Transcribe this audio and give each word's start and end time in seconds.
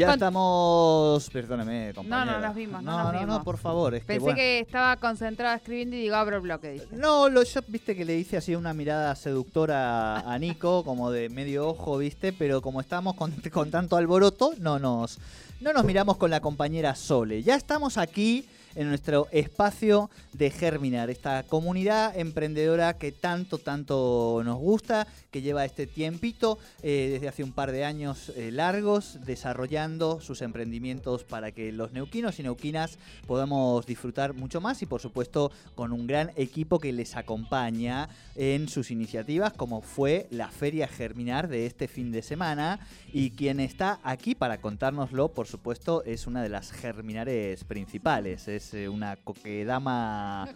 Ya 0.00 0.06
Con- 0.06 0.14
estamos. 0.14 1.30
Perdóname, 1.30 1.88
No, 1.88 1.94
compañera. 1.94 2.32
no 2.40 2.46
nos 2.46 2.54
vimos, 2.56 2.82
no, 2.82 2.90
No, 2.90 2.96
nos 3.04 3.12
no, 3.12 3.20
vimos. 3.20 3.38
no, 3.38 3.44
por 3.44 3.58
favor. 3.58 3.94
Es 3.94 4.00
que, 4.00 4.06
Pensé 4.06 4.20
bueno. 4.20 4.36
que 4.36 4.58
estaba 4.60 4.96
concentrada 4.96 5.56
escribiendo 5.56 5.94
y 5.96 6.00
digo, 6.00 6.16
abro 6.16 6.36
el 6.36 6.42
bloque. 6.42 6.70
Dije. 6.72 6.86
No, 6.92 7.28
lo, 7.28 7.42
yo 7.42 7.60
viste 7.68 7.94
que 7.94 8.04
le 8.06 8.16
hice 8.16 8.38
así 8.38 8.54
una 8.54 8.72
mirada 8.72 9.14
seductora 9.14 10.20
a 10.20 10.38
Nico, 10.38 10.84
como 10.84 11.10
de 11.10 11.28
medio 11.28 11.68
ojo, 11.68 11.98
viste, 11.98 12.32
pero 12.32 12.62
como 12.62 12.80
estamos 12.80 13.14
con, 13.14 13.32
con 13.52 13.70
tanto 13.70 13.96
alboroto, 13.96 14.52
no 14.58 14.78
nos, 14.78 15.18
no 15.60 15.72
nos 15.74 15.84
miramos 15.84 16.16
con 16.16 16.30
la 16.30 16.40
compañera 16.40 16.94
Sole. 16.94 17.42
Ya 17.42 17.54
estamos 17.56 17.98
aquí 17.98 18.46
en 18.74 18.88
nuestro 18.88 19.28
espacio 19.32 20.10
de 20.32 20.50
Germinar, 20.50 21.10
esta 21.10 21.42
comunidad 21.44 22.16
emprendedora 22.18 22.96
que 22.98 23.12
tanto, 23.12 23.58
tanto 23.58 24.42
nos 24.44 24.58
gusta, 24.58 25.06
que 25.30 25.42
lleva 25.42 25.64
este 25.64 25.86
tiempito 25.86 26.58
eh, 26.82 27.08
desde 27.12 27.28
hace 27.28 27.44
un 27.44 27.52
par 27.52 27.72
de 27.72 27.84
años 27.84 28.32
eh, 28.36 28.50
largos 28.52 29.18
desarrollando 29.24 30.20
sus 30.20 30.42
emprendimientos 30.42 31.24
para 31.24 31.52
que 31.52 31.72
los 31.72 31.92
neuquinos 31.92 32.38
y 32.38 32.42
neuquinas 32.42 32.98
podamos 33.26 33.86
disfrutar 33.86 34.34
mucho 34.34 34.60
más 34.60 34.82
y 34.82 34.86
por 34.86 35.00
supuesto 35.00 35.52
con 35.74 35.92
un 35.92 36.06
gran 36.06 36.30
equipo 36.36 36.78
que 36.78 36.92
les 36.92 37.16
acompaña 37.16 38.08
en 38.34 38.68
sus 38.68 38.90
iniciativas 38.90 39.52
como 39.52 39.82
fue 39.82 40.26
la 40.30 40.48
Feria 40.48 40.88
Germinar 40.88 41.48
de 41.48 41.66
este 41.66 41.88
fin 41.88 42.12
de 42.12 42.22
semana 42.22 42.80
y 43.12 43.30
quien 43.30 43.60
está 43.60 44.00
aquí 44.02 44.34
para 44.34 44.60
contárnoslo 44.60 45.28
por 45.28 45.46
supuesto 45.46 46.02
es 46.04 46.26
una 46.26 46.42
de 46.42 46.48
las 46.48 46.72
germinares 46.72 47.64
principales, 47.64 48.48
es 48.48 48.69
eh, 48.74 48.88
una 48.88 49.16
coquedama... 49.16 50.48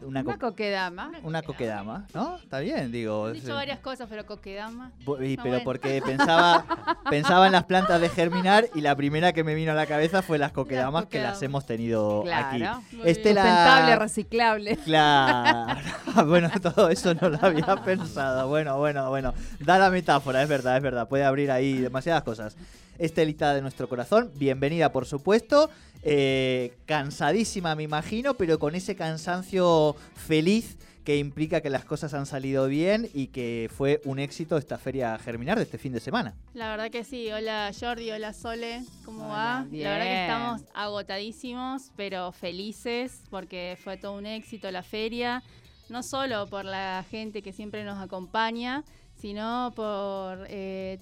Una, 0.00 0.22
Una 0.22 0.24
co- 0.24 0.48
coquedama. 0.48 1.12
una 1.22 1.42
coquedama, 1.42 2.06
¿no? 2.12 2.38
Está 2.38 2.58
bien, 2.58 2.90
digo. 2.90 3.28
Es, 3.28 3.34
dicho 3.34 3.50
eh, 3.52 3.54
varias 3.54 3.78
cosas, 3.78 4.08
pero 4.10 4.26
coquedama. 4.26 4.90
Y- 5.22 5.36
pero 5.36 5.48
bueno. 5.50 5.60
porque 5.62 6.02
pensaba, 6.04 6.64
pensaba 7.08 7.46
en 7.46 7.52
las 7.52 7.66
plantas 7.66 8.00
de 8.00 8.08
germinar 8.08 8.66
y 8.74 8.80
la 8.80 8.96
primera 8.96 9.32
que 9.32 9.44
me 9.44 9.54
vino 9.54 9.70
a 9.70 9.74
la 9.76 9.86
cabeza 9.86 10.22
fue 10.22 10.38
las 10.38 10.50
coquedamas 10.50 11.06
que 11.06 11.20
las 11.22 11.40
hemos 11.42 11.66
tenido 11.66 12.22
Claro. 12.24 12.48
aquí. 12.48 12.96
Estela- 13.04 13.42
Sustentable, 13.44 13.96
reciclable. 13.96 14.76
Claro, 14.78 15.80
bueno, 16.26 16.50
todo 16.60 16.88
eso 16.88 17.14
no 17.14 17.28
lo 17.28 17.38
había 17.40 17.76
pensado. 17.84 18.48
Bueno, 18.48 18.76
bueno, 18.78 19.08
bueno. 19.08 19.34
Da 19.60 19.78
la 19.78 19.90
metáfora, 19.90 20.42
es 20.42 20.48
verdad, 20.48 20.78
es 20.78 20.82
verdad. 20.82 21.06
Puede 21.06 21.22
abrir 21.24 21.52
ahí 21.52 21.74
demasiadas 21.78 22.24
cosas. 22.24 22.56
Estelita 22.98 23.54
de 23.54 23.62
nuestro 23.62 23.88
corazón, 23.88 24.30
bienvenida 24.36 24.92
por 24.92 25.06
supuesto. 25.06 25.70
Eh, 26.02 26.72
cansadísima 26.86 27.74
me 27.74 27.82
imagino, 27.82 28.34
pero 28.34 28.58
con 28.58 28.74
ese 28.74 28.96
cansancio 28.96 29.96
feliz 30.14 30.76
que 31.04 31.18
implica 31.18 31.60
que 31.60 31.70
las 31.70 31.84
cosas 31.84 32.14
han 32.14 32.26
salido 32.26 32.66
bien 32.66 33.08
y 33.14 33.28
que 33.28 33.70
fue 33.72 34.00
un 34.04 34.18
éxito 34.18 34.56
esta 34.56 34.76
feria 34.76 35.16
germinar 35.18 35.56
de 35.56 35.62
este 35.62 35.78
fin 35.78 35.92
de 35.92 36.00
semana. 36.00 36.34
La 36.52 36.68
verdad 36.68 36.90
que 36.90 37.04
sí. 37.04 37.30
Hola 37.30 37.70
Jordi, 37.78 38.10
hola 38.10 38.32
Sole, 38.32 38.82
¿cómo 39.04 39.26
Hola, 39.26 39.34
va? 39.34 39.66
La 39.70 39.90
verdad 39.90 40.04
que 40.04 40.22
estamos 40.22 40.62
agotadísimos, 40.74 41.92
pero 41.96 42.32
felices 42.32 43.20
porque 43.30 43.78
fue 43.82 43.96
todo 43.98 44.14
un 44.14 44.26
éxito 44.26 44.70
la 44.70 44.82
feria. 44.82 45.42
No 45.88 46.02
solo 46.02 46.48
por 46.48 46.64
la 46.64 47.04
gente 47.08 47.40
que 47.40 47.52
siempre 47.52 47.84
nos 47.84 48.02
acompaña, 48.02 48.82
sino 49.14 49.72
por 49.76 50.46
eh, 50.48 50.98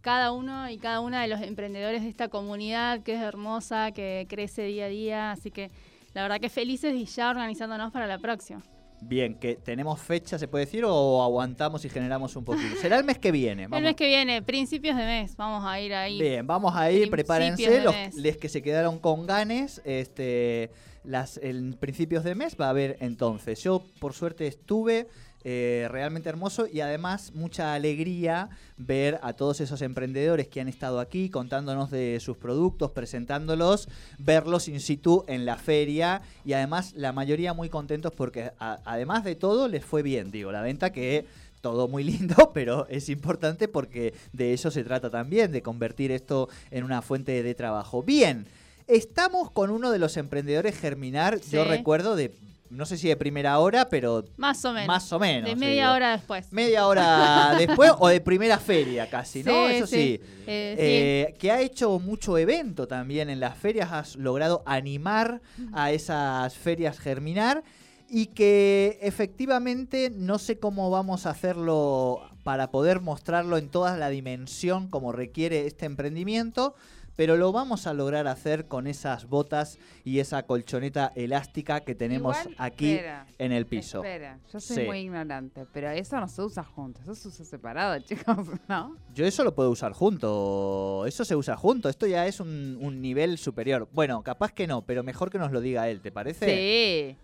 cada 0.00 0.32
uno 0.32 0.70
y 0.70 0.78
cada 0.78 1.00
una 1.00 1.22
de 1.22 1.28
los 1.28 1.40
emprendedores 1.40 2.02
de 2.02 2.08
esta 2.08 2.28
comunidad 2.28 3.02
que 3.02 3.14
es 3.14 3.20
hermosa, 3.20 3.92
que 3.92 4.26
crece 4.28 4.62
día 4.62 4.86
a 4.86 4.88
día. 4.88 5.30
Así 5.32 5.50
que 5.50 5.70
la 6.14 6.22
verdad 6.22 6.40
que 6.40 6.48
felices 6.48 6.94
y 6.94 7.04
ya 7.04 7.30
organizándonos 7.30 7.92
para 7.92 8.06
la 8.06 8.18
próxima. 8.18 8.62
Bien, 9.02 9.34
que 9.34 9.56
tenemos 9.56 9.98
fecha, 9.98 10.38
se 10.38 10.46
puede 10.46 10.66
decir, 10.66 10.84
o 10.84 11.22
aguantamos 11.22 11.84
y 11.84 11.88
generamos 11.88 12.36
un 12.36 12.44
poquito. 12.44 12.76
Será 12.76 12.98
el 12.98 13.04
mes 13.04 13.18
que 13.18 13.32
viene. 13.32 13.64
El 13.64 13.68
vamos. 13.70 13.84
mes 13.84 13.96
que 13.96 14.06
viene, 14.06 14.42
principios 14.42 14.94
de 14.96 15.04
mes, 15.04 15.36
vamos 15.36 15.64
a 15.66 15.80
ir 15.80 15.94
ahí. 15.94 16.20
Bien, 16.20 16.46
vamos 16.46 16.74
a 16.76 16.90
ir, 16.90 17.08
prepárense. 17.08 17.82
Los 17.82 17.94
les 18.14 18.36
que 18.36 18.50
se 18.50 18.60
quedaron 18.60 18.98
con 18.98 19.26
ganes, 19.26 19.80
este, 19.86 20.70
las, 21.02 21.38
en 21.38 21.72
principios 21.74 22.24
de 22.24 22.34
mes 22.34 22.56
va 22.60 22.66
a 22.66 22.70
haber 22.70 22.98
entonces. 23.00 23.62
Yo, 23.62 23.82
por 24.00 24.12
suerte, 24.12 24.46
estuve. 24.46 25.06
Eh, 25.44 25.86
realmente 25.90 26.28
hermoso 26.28 26.66
y 26.70 26.80
además 26.80 27.32
mucha 27.34 27.72
alegría 27.74 28.50
ver 28.76 29.18
a 29.22 29.32
todos 29.32 29.60
esos 29.60 29.80
emprendedores 29.82 30.48
que 30.48 30.60
han 30.60 30.68
estado 30.68 31.00
aquí 31.00 31.30
contándonos 31.30 31.90
de 31.90 32.18
sus 32.20 32.36
productos, 32.36 32.90
presentándolos, 32.90 33.88
verlos 34.18 34.68
in 34.68 34.80
situ 34.80 35.24
en 35.28 35.46
la 35.46 35.56
feria 35.56 36.22
y 36.44 36.52
además 36.52 36.92
la 36.94 37.12
mayoría 37.12 37.54
muy 37.54 37.68
contentos 37.68 38.12
porque 38.14 38.52
a- 38.58 38.80
además 38.84 39.24
de 39.24 39.34
todo 39.34 39.68
les 39.68 39.84
fue 39.84 40.02
bien, 40.02 40.30
digo, 40.30 40.52
la 40.52 40.60
venta 40.62 40.92
que 40.92 41.24
todo 41.60 41.88
muy 41.88 42.04
lindo, 42.12 42.50
pero 42.54 42.86
es 42.88 43.08
importante 43.08 43.68
porque 43.68 44.14
de 44.32 44.52
eso 44.54 44.70
se 44.70 44.84
trata 44.84 45.10
también, 45.10 45.52
de 45.52 45.62
convertir 45.62 46.10
esto 46.12 46.48
en 46.70 46.84
una 46.84 47.02
fuente 47.02 47.42
de 47.42 47.54
trabajo. 47.54 48.02
Bien, 48.02 48.46
estamos 48.88 49.50
con 49.50 49.70
uno 49.70 49.90
de 49.90 49.98
los 49.98 50.16
emprendedores 50.16 50.78
Germinar, 50.78 51.40
yo 51.50 51.64
recuerdo 51.64 52.16
de, 52.16 52.34
no 52.70 52.86
sé 52.86 52.96
si 52.96 53.08
de 53.08 53.16
primera 53.16 53.58
hora, 53.58 53.88
pero 53.88 54.24
Más 54.36 54.64
o 54.64 54.72
menos. 54.72 54.86
más 54.88 55.12
o 55.12 55.18
menos. 55.18 55.50
De 55.50 55.56
media 55.56 55.82
digo. 55.84 55.94
hora 55.96 56.12
después. 56.12 56.52
Media 56.52 56.86
hora 56.86 57.54
después 57.58 57.92
o 57.98 58.08
de 58.08 58.20
primera 58.20 58.58
feria 58.58 59.08
casi, 59.10 59.42
¿no? 59.42 59.68
Sí, 59.68 59.74
Eso 59.74 59.86
sí. 59.86 59.96
sí. 59.96 60.20
Eh, 60.46 60.74
sí. 60.78 60.84
Eh, 60.84 61.34
que 61.38 61.50
ha 61.50 61.60
hecho 61.60 61.98
mucho 61.98 62.38
evento 62.38 62.86
también 62.88 63.28
en 63.28 63.40
las 63.40 63.56
ferias, 63.58 63.90
has 63.92 64.16
logrado 64.16 64.62
animar 64.66 65.40
a 65.72 65.90
esas 65.92 66.54
ferias 66.54 66.98
germinar 66.98 67.62
y 68.08 68.26
que 68.26 68.98
efectivamente 69.02 70.10
no 70.14 70.38
sé 70.38 70.58
cómo 70.58 70.90
vamos 70.90 71.26
a 71.26 71.30
hacerlo 71.30 72.22
para 72.42 72.70
poder 72.70 73.00
mostrarlo 73.00 73.58
en 73.58 73.68
toda 73.68 73.96
la 73.96 74.08
dimensión 74.08 74.88
como 74.88 75.12
requiere 75.12 75.66
este 75.66 75.86
emprendimiento, 75.86 76.74
pero 77.20 77.36
lo 77.36 77.52
vamos 77.52 77.86
a 77.86 77.92
lograr 77.92 78.26
hacer 78.28 78.66
con 78.66 78.86
esas 78.86 79.28
botas 79.28 79.78
y 80.04 80.20
esa 80.20 80.44
colchoneta 80.44 81.12
elástica 81.14 81.80
que 81.80 81.94
tenemos 81.94 82.34
Igual, 82.40 82.54
aquí 82.56 82.92
espera, 82.92 83.26
en 83.36 83.52
el 83.52 83.66
piso. 83.66 83.98
Espera, 83.98 84.38
yo 84.50 84.58
soy 84.58 84.76
Sí. 84.76 84.82
muy 84.84 85.00
ignorante, 85.00 85.66
pero 85.70 85.90
eso 85.90 86.18
no 86.18 86.26
se 86.28 86.40
usa 86.40 86.64
junto, 86.64 86.98
eso 87.02 87.14
se 87.14 87.28
usa 87.28 87.44
separado, 87.44 87.98
chicos, 88.06 88.38
¿no? 88.68 88.96
Yo 89.14 89.26
eso 89.26 89.44
lo 89.44 89.54
puedo 89.54 89.68
usar 89.68 89.92
junto. 89.92 91.04
Eso 91.06 91.26
se 91.26 91.36
usa 91.36 91.58
junto. 91.58 91.90
Esto 91.90 92.06
ya 92.06 92.26
es 92.26 92.40
un, 92.40 92.78
un 92.80 93.02
nivel 93.02 93.36
superior. 93.36 93.86
Bueno, 93.92 94.22
capaz 94.22 94.54
que 94.54 94.66
no, 94.66 94.80
pero 94.80 95.02
mejor 95.02 95.28
que 95.28 95.38
nos 95.38 95.52
lo 95.52 95.60
diga 95.60 95.90
él, 95.90 96.00
¿te 96.00 96.10
parece? 96.10 96.46
Sí. 96.46 97.18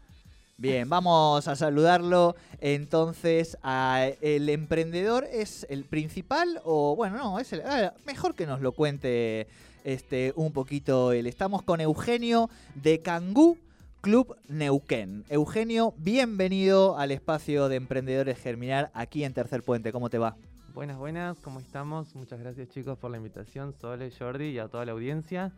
Bien, 0.58 0.88
vamos 0.88 1.48
a 1.48 1.54
saludarlo 1.54 2.34
entonces 2.60 3.58
a 3.62 4.08
el 4.22 4.48
emprendedor 4.48 5.24
es 5.30 5.66
el 5.68 5.84
principal 5.84 6.62
o 6.64 6.96
bueno, 6.96 7.18
no, 7.18 7.38
es 7.38 7.52
el 7.52 7.60
ah, 7.60 7.92
mejor 8.06 8.34
que 8.34 8.46
nos 8.46 8.62
lo 8.62 8.72
cuente 8.72 9.48
este 9.86 10.32
un 10.36 10.52
poquito 10.52 11.12
él. 11.12 11.26
Estamos 11.26 11.62
con 11.62 11.80
Eugenio 11.80 12.50
de 12.74 13.00
Cangú 13.00 13.56
Club 14.00 14.36
Neuquén. 14.48 15.24
Eugenio, 15.28 15.94
bienvenido 15.96 16.98
al 16.98 17.12
espacio 17.12 17.68
de 17.68 17.76
Emprendedores 17.76 18.38
Germinar 18.38 18.90
aquí 18.94 19.22
en 19.22 19.32
Tercer 19.32 19.62
Puente. 19.62 19.92
¿Cómo 19.92 20.10
te 20.10 20.18
va? 20.18 20.36
Buenas, 20.74 20.98
buenas, 20.98 21.38
¿cómo 21.38 21.60
estamos? 21.60 22.14
Muchas 22.16 22.40
gracias 22.40 22.68
chicos 22.68 22.98
por 22.98 23.12
la 23.12 23.16
invitación, 23.16 23.72
Sole, 23.80 24.10
Jordi 24.10 24.46
y 24.46 24.58
a 24.58 24.68
toda 24.68 24.84
la 24.84 24.92
audiencia. 24.92 25.52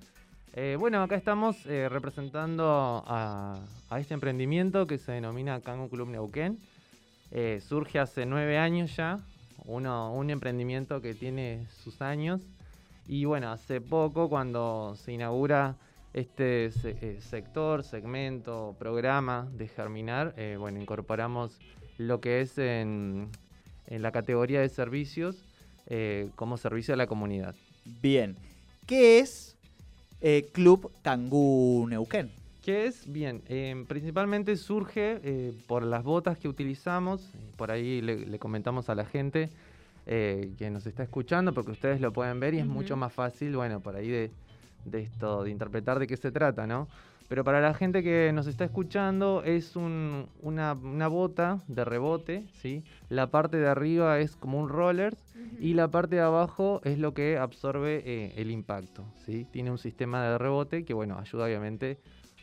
Eh, 0.52 0.76
bueno, 0.78 1.02
acá 1.02 1.16
estamos 1.16 1.64
eh, 1.66 1.88
representando 1.88 3.02
a, 3.06 3.58
este 3.98 4.12
emprendimiento 4.12 4.86
que 4.86 4.98
se 4.98 5.12
denomina 5.12 5.60
Cango 5.60 5.88
Club 5.88 6.08
Neuquén. 6.08 6.58
Eh, 7.30 7.62
surge 7.66 7.98
hace 7.98 8.26
nueve 8.26 8.58
años 8.58 8.94
ya, 8.94 9.18
uno, 9.64 10.12
un 10.12 10.30
emprendimiento 10.30 11.00
que 11.00 11.14
tiene 11.14 11.66
sus 11.82 12.02
años. 12.02 12.42
Y 13.08 13.24
bueno, 13.24 13.50
hace 13.50 13.80
poco 13.80 14.28
cuando 14.28 14.94
se 14.96 15.12
inaugura 15.12 15.76
este 16.12 16.70
se- 16.70 16.96
eh, 17.00 17.18
sector, 17.20 17.82
segmento, 17.82 18.76
programa 18.78 19.48
de 19.56 19.66
Germinar, 19.68 20.34
eh, 20.36 20.56
bueno, 20.58 20.80
incorporamos 20.80 21.58
lo 21.96 22.20
que 22.20 22.42
es 22.42 22.58
en, 22.58 23.28
en 23.86 24.02
la 24.02 24.12
categoría 24.12 24.60
de 24.60 24.68
servicios 24.68 25.42
eh, 25.86 26.28
como 26.36 26.58
servicio 26.58 26.92
a 26.92 26.96
la 26.98 27.06
comunidad. 27.06 27.54
Bien. 28.02 28.36
¿Qué 28.86 29.20
es 29.20 29.56
Club 30.52 30.90
Cangú 31.02 31.86
Neuquén? 31.88 32.30
¿Qué 32.62 32.86
es? 32.86 33.10
Bien, 33.10 33.40
principalmente 33.86 34.56
surge 34.56 35.54
por 35.66 35.82
las 35.82 36.04
botas 36.04 36.36
que 36.36 36.48
utilizamos, 36.48 37.30
por 37.56 37.70
ahí 37.70 38.02
le, 38.02 38.26
le 38.26 38.38
comentamos 38.38 38.90
a 38.90 38.94
la 38.94 39.04
gente 39.06 39.48
eh, 40.08 40.54
que 40.58 40.70
nos 40.70 40.86
está 40.86 41.02
escuchando, 41.02 41.52
porque 41.54 41.70
ustedes 41.70 42.00
lo 42.00 42.12
pueden 42.12 42.40
ver 42.40 42.54
y 42.54 42.58
es 42.58 42.66
mucho 42.66 42.94
Ujú. 42.94 43.00
más 43.00 43.12
fácil, 43.12 43.54
bueno, 43.54 43.80
por 43.80 43.94
ahí 43.94 44.08
de, 44.08 44.30
de 44.84 45.00
esto, 45.02 45.44
de 45.44 45.50
interpretar 45.50 45.98
de 45.98 46.06
qué 46.06 46.16
se 46.16 46.32
trata, 46.32 46.66
¿no? 46.66 46.88
Pero 47.28 47.44
para 47.44 47.60
la 47.60 47.74
gente 47.74 48.02
que 48.02 48.32
nos 48.32 48.46
está 48.46 48.64
escuchando, 48.64 49.42
es 49.44 49.76
un- 49.76 50.26
una, 50.40 50.72
una 50.72 51.08
bota 51.08 51.58
de 51.68 51.84
rebote, 51.84 52.42
¿sí? 52.54 52.82
La 53.10 53.26
parte 53.30 53.58
de 53.58 53.68
arriba 53.68 54.18
es 54.18 54.34
como 54.34 54.58
un 54.58 54.70
roller 54.70 55.14
y 55.60 55.74
la 55.74 55.88
parte 55.88 56.16
de 56.16 56.22
abajo 56.22 56.80
es 56.84 56.98
lo 56.98 57.12
que 57.12 57.36
absorbe 57.36 58.02
eh, 58.06 58.32
el 58.36 58.50
impacto, 58.50 59.04
¿sí? 59.26 59.44
Tiene 59.52 59.70
un 59.70 59.76
sistema 59.78 60.22
de 60.26 60.38
rebote 60.38 60.84
que, 60.86 60.94
bueno, 60.94 61.18
ayuda 61.18 61.44
obviamente 61.44 61.98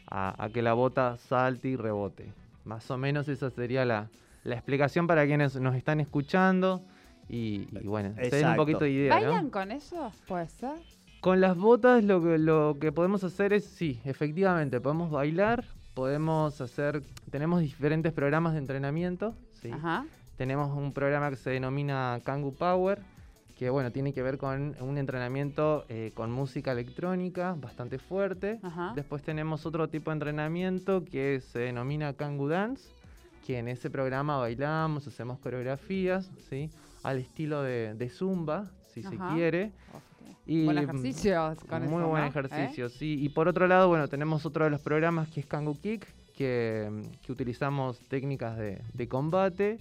a, 0.05 0.35
a 0.43 0.49
que 0.49 0.61
la 0.61 0.73
bota 0.73 1.17
salte 1.17 1.69
y 1.69 1.75
rebote. 1.77 2.31
Más 2.63 2.91
o 2.91 2.97
menos 2.99 3.27
esa 3.27 3.49
sería 3.49 3.85
la, 3.85 4.09
la 4.43 4.53
explicación 4.53 5.07
para 5.07 5.25
quienes 5.25 5.55
nos 5.59 5.73
están 5.75 5.99
escuchando 5.99 6.83
y, 7.29 7.67
y 7.71 7.87
bueno, 7.87 8.13
se 8.15 8.35
den 8.35 8.47
un 8.49 8.55
poquito 8.55 8.79
de 8.79 8.91
idea, 8.91 9.19
¿no? 9.19 9.27
¿Bailan 9.27 9.49
con 9.49 9.71
eso? 9.71 10.11
¿Puede 10.27 10.47
ser? 10.47 10.73
Con 11.21 11.41
las 11.41 11.57
botas 11.57 12.03
lo 12.03 12.21
que, 12.21 12.37
lo 12.37 12.77
que 12.79 12.91
podemos 12.91 13.23
hacer 13.23 13.51
es, 13.53 13.65
sí, 13.65 13.99
efectivamente, 14.05 14.79
podemos 14.79 15.09
bailar, 15.09 15.65
podemos 15.95 16.61
hacer, 16.61 17.01
tenemos 17.31 17.61
diferentes 17.61 18.13
programas 18.13 18.53
de 18.53 18.59
entrenamiento, 18.59 19.33
¿sí? 19.61 19.71
Ajá. 19.71 20.05
Tenemos 20.37 20.77
un 20.77 20.91
programa 20.91 21.29
que 21.29 21.37
se 21.37 21.49
denomina 21.49 22.19
Kangu 22.23 22.53
Power, 22.53 22.99
que 23.57 23.69
bueno, 23.69 23.89
tiene 23.91 24.13
que 24.13 24.21
ver 24.21 24.37
con 24.37 24.75
un 24.81 24.97
entrenamiento 24.97 25.85
eh, 25.87 26.11
con 26.13 26.29
música 26.29 26.73
electrónica 26.73 27.55
bastante 27.57 27.97
fuerte. 27.97 28.59
Ajá. 28.61 28.91
Después 28.95 29.23
tenemos 29.23 29.65
otro 29.65 29.87
tipo 29.87 30.11
de 30.11 30.15
entrenamiento 30.15 31.05
que 31.05 31.41
se 31.41 31.59
denomina 31.59 32.13
Kangu 32.13 32.49
Dance, 32.49 32.89
que 33.47 33.57
en 33.59 33.69
ese 33.69 33.89
programa 33.89 34.37
bailamos, 34.37 35.07
hacemos 35.07 35.39
coreografías, 35.39 36.29
¿sí? 36.49 36.69
Al 37.05 37.19
estilo 37.19 37.61
de, 37.63 37.93
de 37.93 38.09
Zumba, 38.09 38.65
si 38.93 39.01
Ajá. 39.01 39.09
se 39.09 39.35
quiere. 39.35 39.71
Y, 40.47 40.65
Buen 40.65 40.77
mm, 40.77 40.79
ejercicio 40.79 41.55
con 41.67 41.83
Muy 41.85 41.99
eso, 42.01 42.07
buen 42.07 42.23
¿no? 42.23 42.29
ejercicio, 42.29 42.89
sí. 42.89 43.17
Y 43.19 43.29
por 43.29 43.47
otro 43.47 43.67
lado, 43.67 43.87
bueno, 43.87 44.07
tenemos 44.07 44.45
otro 44.45 44.65
de 44.65 44.69
los 44.71 44.81
programas 44.81 45.27
que 45.29 45.39
es 45.39 45.45
Kangu 45.45 45.79
Kick, 45.79 46.05
que, 46.35 46.89
que 47.25 47.31
utilizamos 47.31 47.99
técnicas 48.09 48.57
de, 48.57 48.81
de 48.93 49.07
combate. 49.07 49.79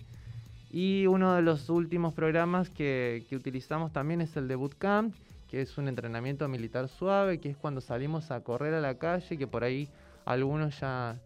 Y 0.70 1.06
uno 1.06 1.34
de 1.34 1.42
los 1.42 1.68
últimos 1.70 2.14
programas 2.14 2.68
que, 2.70 3.24
que 3.28 3.36
utilizamos 3.36 3.92
también 3.92 4.20
es 4.20 4.36
el 4.36 4.48
de 4.48 4.56
Bootcamp, 4.56 5.14
que 5.48 5.60
es 5.60 5.78
un 5.78 5.86
entrenamiento 5.86 6.48
militar 6.48 6.88
suave, 6.88 7.38
que 7.38 7.50
es 7.50 7.56
cuando 7.56 7.80
salimos 7.80 8.30
a 8.30 8.40
correr 8.40 8.74
a 8.74 8.80
la 8.80 8.96
calle, 8.96 9.36
que 9.38 9.46
por 9.46 9.62
ahí 9.62 9.88
algunos 10.24 10.80
ya, 10.80 11.16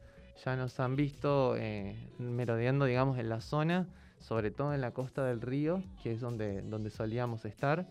ya 0.45 0.57
nos 0.57 0.79
han 0.81 0.97
visto 0.97 1.55
eh, 1.57 1.97
merodeando, 2.19 2.85
digamos, 2.85 3.19
en 3.19 3.29
la 3.31 3.41
zona, 3.41 3.87
sobre 4.21 4.51
todo 4.51 4.75
en 4.75 4.81
la 4.81 4.91
costa 4.93 5.25
del 5.25 5.41
río, 5.41 5.83
que 6.03 6.13
es 6.13 6.21
donde, 6.21 6.63
donde 6.63 6.91
solíamos 6.91 7.45
estar. 7.45 7.87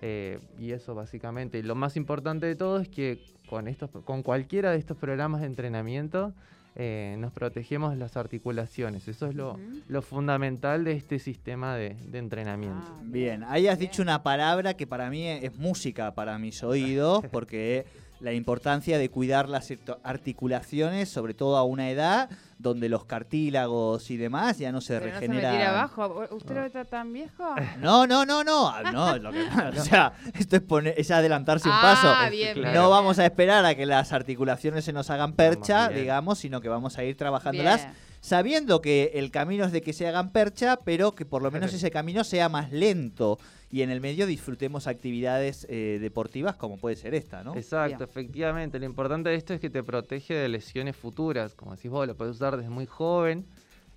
Eh, 0.00 0.38
y 0.58 0.72
eso 0.72 0.94
básicamente. 0.94 1.58
Y 1.58 1.62
lo 1.62 1.74
más 1.74 1.96
importante 1.96 2.46
de 2.46 2.54
todo 2.54 2.78
es 2.78 2.88
que 2.88 3.20
con, 3.48 3.66
estos, 3.66 3.90
con 4.04 4.22
cualquiera 4.22 4.70
de 4.70 4.78
estos 4.78 4.96
programas 4.96 5.40
de 5.40 5.48
entrenamiento 5.48 6.32
eh, 6.76 7.16
nos 7.18 7.32
protegemos 7.32 7.96
las 7.96 8.16
articulaciones. 8.16 9.08
Eso 9.08 9.26
es 9.26 9.34
lo, 9.34 9.58
lo 9.88 10.00
fundamental 10.02 10.84
de 10.84 10.92
este 10.92 11.18
sistema 11.18 11.74
de, 11.74 11.94
de 11.94 12.18
entrenamiento. 12.18 12.86
Ah, 12.86 13.00
Bien, 13.02 13.42
ahí 13.42 13.66
has 13.66 13.78
Bien. 13.78 13.90
dicho 13.90 14.02
una 14.02 14.22
palabra 14.22 14.74
que 14.74 14.86
para 14.86 15.10
mí 15.10 15.26
es 15.26 15.56
música 15.56 16.14
para 16.14 16.38
mis 16.38 16.62
oídos, 16.62 17.24
porque 17.32 17.84
la 18.20 18.32
importancia 18.32 18.98
de 18.98 19.08
cuidar 19.10 19.48
las 19.48 19.70
articulaciones, 20.02 21.08
sobre 21.08 21.34
todo 21.34 21.56
a 21.56 21.64
una 21.64 21.90
edad 21.90 22.28
donde 22.58 22.88
los 22.88 23.04
cartílagos 23.04 24.10
y 24.10 24.16
demás 24.16 24.58
ya 24.58 24.72
no 24.72 24.80
se 24.80 24.98
Pero 24.98 25.12
no 25.14 25.20
se 25.20 25.28
me 25.28 25.34
regeneran. 25.34 25.56
tira 25.56 25.70
abajo. 25.70 26.26
¿Usted 26.32 26.54
lo 26.56 26.64
está 26.64 26.84
tan 26.84 27.12
viejo? 27.12 27.54
No, 27.78 28.06
no, 28.06 28.26
no, 28.26 28.42
no, 28.42 28.68
ah, 28.68 28.82
no, 28.92 29.16
lo 29.18 29.30
que- 29.30 29.42
o 29.78 29.84
sea, 29.84 30.12
esto 30.36 30.56
es, 30.56 30.62
poner, 30.62 30.94
es 30.96 31.10
adelantarse 31.12 31.68
un 31.68 31.74
ah, 31.76 31.80
paso. 31.80 32.30
bien, 32.30 32.54
Claro. 32.54 32.70
bien, 32.72 32.74
No 32.82 32.90
vamos 32.90 33.16
bien. 33.16 33.22
a 33.24 33.26
esperar 33.26 33.64
a 33.64 33.74
que 33.76 33.86
las 33.86 34.12
articulaciones 34.12 34.84
se 34.84 34.92
nos 34.92 35.08
hagan 35.10 35.34
percha, 35.34 35.88
digamos, 35.88 36.38
sino 36.38 36.60
que 36.60 36.68
vamos 36.68 36.98
a 36.98 37.04
ir 37.04 37.16
trabajándolas 37.16 37.82
Bien. 37.84 37.94
Sabiendo 38.20 38.80
que 38.80 39.12
el 39.14 39.30
camino 39.30 39.64
es 39.64 39.72
de 39.72 39.80
que 39.82 39.92
se 39.92 40.06
hagan 40.06 40.32
percha, 40.32 40.78
pero 40.84 41.14
que 41.14 41.24
por 41.24 41.42
lo 41.42 41.50
menos 41.50 41.72
ese 41.74 41.90
camino 41.90 42.24
sea 42.24 42.48
más 42.48 42.72
lento 42.72 43.38
y 43.70 43.82
en 43.82 43.90
el 43.90 44.00
medio 44.00 44.26
disfrutemos 44.26 44.86
actividades 44.86 45.66
eh, 45.68 45.98
deportivas 46.00 46.56
como 46.56 46.78
puede 46.78 46.96
ser 46.96 47.14
esta, 47.14 47.44
¿no? 47.44 47.54
Exacto, 47.54 48.04
efectivamente. 48.04 48.78
Lo 48.78 48.86
importante 48.86 49.28
de 49.30 49.36
esto 49.36 49.54
es 49.54 49.60
que 49.60 49.70
te 49.70 49.82
protege 49.82 50.34
de 50.34 50.48
lesiones 50.48 50.96
futuras. 50.96 51.54
Como 51.54 51.76
decís 51.76 51.90
vos, 51.90 52.06
lo 52.06 52.16
puedes 52.16 52.34
usar 52.36 52.56
desde 52.56 52.70
muy 52.70 52.86
joven. 52.86 53.46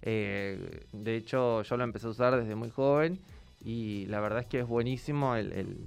Eh, 0.04 0.84
de 0.92 1.16
hecho, 1.16 1.62
yo 1.64 1.78
lo 1.78 1.84
empecé 1.84 2.08
a 2.08 2.10
usar 2.10 2.36
desde 2.40 2.56
muy 2.56 2.70
joven 2.70 3.20
y 3.64 4.06
la 4.08 4.20
verdad 4.20 4.40
es 4.42 4.46
que 4.48 4.60
es 4.60 4.68
buenísimo 4.68 5.36
el, 5.36 5.52
el- 5.54 5.78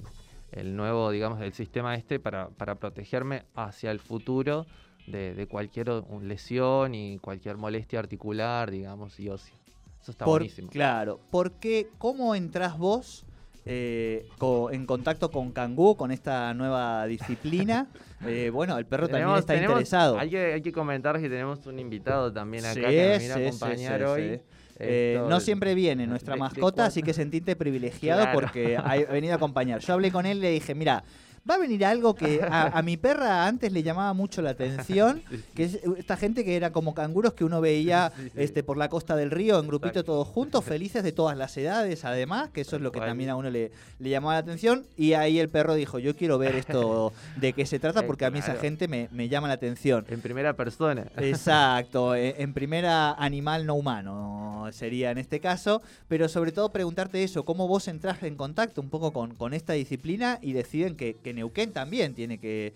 el 0.53 0.77
nuevo, 0.77 1.11
digamos, 1.11 1.41
el 1.41 1.53
sistema 1.53 1.97
este 1.97 2.21
para, 2.21 2.49
para 2.49 2.77
protegerme 2.77 3.43
hacia 3.57 3.91
el 3.91 3.99
futuro 3.99 4.67
de, 5.07 5.35
de 5.35 5.47
cualquier 5.47 5.89
lesión 6.23 6.95
y 6.95 7.19
cualquier 7.19 7.57
molestia 7.57 7.99
articular, 7.99 8.71
digamos, 8.71 9.19
y 9.21 9.29
ósea. 9.29 9.55
Eso 10.03 10.11
está 10.13 10.25
Por- 10.25 10.41
buenísimo. 10.41 10.69
Claro, 10.71 11.21
porque 11.31 11.89
¿cómo 11.99 12.35
entras 12.35 12.77
vos 12.79 13.25
eh, 13.67 14.27
co- 14.39 14.71
en 14.71 14.85
contacto 14.85 15.31
con 15.31 15.51
Kangoo, 15.53 15.97
con 15.97 16.11
esta 16.11 16.53
nueva 16.55 17.07
disciplina? 17.07 17.87
Eh, 18.27 18.49
bueno, 18.49 18.79
el 18.79 18.87
perro 18.87 19.07
también 19.07 19.29
está 19.37 19.53
tenemos- 19.53 19.73
interesado. 19.73 20.19
Hay 20.19 20.31
que, 20.31 20.55
hay 20.55 20.63
que 20.63 20.73
comentar 20.73 21.21
que 21.21 21.29
tenemos 21.29 21.67
un 21.67 21.79
invitado 21.79 22.33
también 22.33 22.65
acá 22.65 22.73
Sí, 22.73 22.81
que 22.81 22.87
nos 22.87 23.19
viene 23.19 23.21
sí, 23.21 23.31
a 23.31 23.47
acompañar 23.49 23.99
sí, 24.01 24.05
hoy. 24.07 24.41
Eh, 24.79 25.23
no 25.29 25.41
siempre 25.41 25.75
viene 25.75 26.07
nuestra 26.07 26.35
mascota, 26.35 26.87
así 26.87 27.03
que 27.03 27.13
sentite 27.13 27.55
privilegiado 27.55 28.23
Claro. 28.23 28.41
porque 28.41 28.79
ha 28.79 28.95
venido 29.13 29.35
a 29.35 29.37
acompañar. 29.37 29.81
Yo 29.81 29.93
hablé 29.93 30.11
con 30.11 30.25
él 30.25 30.39
y 30.39 30.41
le 30.41 30.51
dije, 30.53 30.75
mira, 30.75 31.05
va 31.49 31.55
a 31.57 31.59
venir 31.59 31.85
algo 31.85 32.15
que 32.15 32.41
a, 32.43 32.67
a 32.79 32.83
mi 32.83 32.97
perra 32.97 33.47
antes 33.47 33.71
le 33.73 33.83
llamaba 33.83 34.13
mucho 34.15 34.41
la 34.43 34.51
atención, 34.51 35.23
que 35.55 35.65
es 35.65 35.79
esta 35.99 36.17
gente 36.17 36.45
que 36.45 36.57
era 36.57 36.71
como 36.73 36.95
canguros 36.95 37.35
que 37.35 37.45
uno 37.45 37.61
veía 37.61 38.13
Sí, 38.17 38.23
sí. 38.25 38.31
este 38.37 38.63
por 38.63 38.77
la 38.77 38.89
costa 38.89 39.15
del 39.17 39.31
río 39.31 39.59
en 39.59 39.67
grupito 39.67 39.89
Exacto. 40.01 40.13
todos 40.13 40.29
juntos, 40.29 40.65
felices 40.65 41.03
de 41.05 41.13
todas 41.13 41.37
las 41.37 41.57
edades, 41.57 42.05
además, 42.05 42.51
que 42.51 42.63
eso 42.63 42.77
es 42.77 42.83
lo 42.83 42.93
que 42.93 43.01
también 43.01 43.31
a 43.31 43.37
uno 43.37 43.51
le, 43.51 43.73
le 43.99 44.11
llamaba 44.11 44.35
la 44.35 44.39
atención. 44.41 44.87
Y 44.97 45.13
ahí 45.15 45.39
el 45.39 45.49
perro 45.51 45.75
dijo, 45.75 45.99
yo 45.99 46.17
quiero 46.17 46.39
ver 46.39 46.55
esto 46.57 47.13
de 47.37 47.53
qué 47.53 47.67
se 47.67 47.79
trata 47.79 48.01
Eh, 48.01 48.05
porque 48.05 48.25
a 48.25 48.31
mí 48.31 48.39
esa 48.39 48.55
gente 48.57 48.89
me, 48.89 49.09
me 49.13 49.29
llama 49.29 49.49
la 49.49 49.55
atención. 49.55 50.05
En 50.09 50.21
primera 50.23 50.55
persona. 50.55 51.07
Exacto, 51.17 52.15
e- 52.15 52.37
en 52.43 52.55
primera 52.55 53.13
animal 53.13 53.67
no 53.67 53.75
humano 53.75 54.69
sería 54.73 55.11
en 55.11 55.19
este 55.19 55.41
caso, 55.41 55.83
pero 56.09 56.27
sobre 56.29 56.51
todo 56.53 56.71
preguntarte 56.73 57.23
eso, 57.23 57.45
cómo 57.45 57.69
vos 57.69 57.87
entras 57.89 58.23
en 58.23 58.35
contacto 58.37 58.81
un 58.81 58.89
poco 58.89 59.13
con, 59.13 59.35
con 59.35 59.53
esta 59.53 59.75
disciplina 59.75 60.39
y 60.41 60.55
deciden 60.55 60.97
que, 60.97 61.17
que 61.23 61.34
Neuquén 61.35 61.73
también 61.73 62.15
tiene 62.15 62.39
que, 62.39 62.73